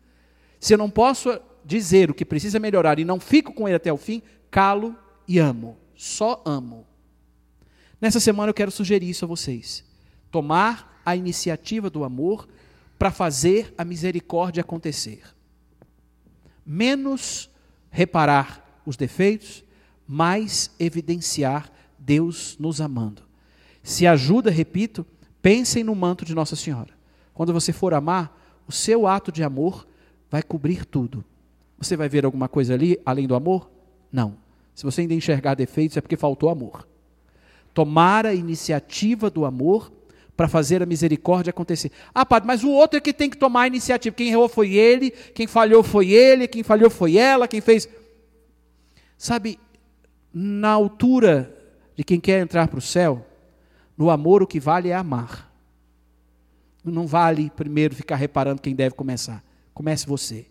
Se 0.60 0.72
eu 0.72 0.78
não 0.78 0.88
posso 0.88 1.40
dizer 1.64 2.10
o 2.10 2.14
que 2.14 2.24
precisa 2.24 2.60
melhorar 2.60 2.98
e 2.98 3.04
não 3.04 3.18
fico 3.18 3.52
com 3.52 3.68
ele 3.68 3.76
até 3.76 3.92
o 3.92 3.96
fim, 3.96 4.22
calo 4.50 4.96
e 5.26 5.38
amo. 5.38 5.76
Só 5.96 6.40
amo. 6.46 6.86
Nessa 8.00 8.20
semana 8.20 8.50
eu 8.50 8.54
quero 8.54 8.70
sugerir 8.70 9.10
isso 9.10 9.24
a 9.24 9.28
vocês. 9.28 9.84
Tomar 10.30 11.00
a 11.04 11.16
iniciativa 11.16 11.90
do 11.90 12.04
amor 12.04 12.48
para 12.96 13.10
fazer 13.10 13.74
a 13.76 13.84
misericórdia 13.84 14.60
acontecer. 14.60 15.22
Menos 16.68 17.50
reparar 17.90 18.80
os 18.86 18.96
defeitos, 18.96 19.64
mais 20.06 20.70
evidenciar 20.78 21.72
Deus 21.98 22.56
nos 22.60 22.80
amando. 22.80 23.22
Se 23.82 24.06
ajuda, 24.06 24.50
repito, 24.50 25.04
Pensem 25.40 25.84
no 25.84 25.94
manto 25.94 26.24
de 26.24 26.34
Nossa 26.34 26.56
Senhora. 26.56 26.90
Quando 27.32 27.52
você 27.52 27.72
for 27.72 27.94
amar, 27.94 28.36
o 28.66 28.72
seu 28.72 29.06
ato 29.06 29.30
de 29.30 29.42
amor 29.42 29.86
vai 30.30 30.42
cobrir 30.42 30.84
tudo. 30.84 31.24
Você 31.78 31.96
vai 31.96 32.08
ver 32.08 32.24
alguma 32.24 32.48
coisa 32.48 32.74
ali 32.74 33.00
além 33.06 33.26
do 33.26 33.34
amor? 33.34 33.70
Não. 34.10 34.36
Se 34.74 34.84
você 34.84 35.02
ainda 35.02 35.14
enxergar 35.14 35.54
defeitos, 35.54 35.96
é 35.96 36.00
porque 36.00 36.16
faltou 36.16 36.50
amor. 36.50 36.86
Tomar 37.72 38.26
a 38.26 38.34
iniciativa 38.34 39.30
do 39.30 39.44
amor 39.44 39.92
para 40.38 40.46
fazer 40.46 40.80
a 40.80 40.86
misericórdia 40.86 41.50
acontecer. 41.50 41.90
Ah, 42.14 42.24
padre, 42.24 42.46
mas 42.46 42.62
o 42.62 42.70
outro 42.70 42.96
é 42.96 43.00
que 43.00 43.12
tem 43.12 43.28
que 43.28 43.36
tomar 43.36 43.62
a 43.62 43.66
iniciativa. 43.66 44.14
Quem 44.14 44.28
errou 44.28 44.48
foi 44.48 44.72
ele, 44.72 45.10
quem 45.10 45.48
falhou 45.48 45.82
foi 45.82 46.12
ele, 46.12 46.46
quem 46.46 46.62
falhou 46.62 46.88
foi 46.88 47.16
ela, 47.16 47.48
quem 47.48 47.60
fez. 47.60 47.88
Sabe, 49.16 49.58
na 50.32 50.70
altura 50.70 51.52
de 51.96 52.04
quem 52.04 52.20
quer 52.20 52.40
entrar 52.40 52.68
para 52.68 52.78
o 52.78 52.80
céu, 52.80 53.26
no 53.96 54.10
amor, 54.10 54.40
o 54.40 54.46
que 54.46 54.60
vale 54.60 54.90
é 54.90 54.94
amar. 54.94 55.52
Não 56.84 57.04
vale 57.04 57.50
primeiro 57.50 57.96
ficar 57.96 58.14
reparando 58.14 58.62
quem 58.62 58.76
deve 58.76 58.94
começar. 58.94 59.42
Comece 59.74 60.06
você. 60.06 60.46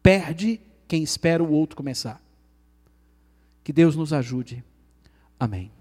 Perde 0.00 0.60
quem 0.86 1.02
espera 1.02 1.42
o 1.42 1.50
outro 1.50 1.76
começar. 1.76 2.22
Que 3.64 3.72
Deus 3.72 3.96
nos 3.96 4.12
ajude. 4.12 4.62
Amém. 5.36 5.77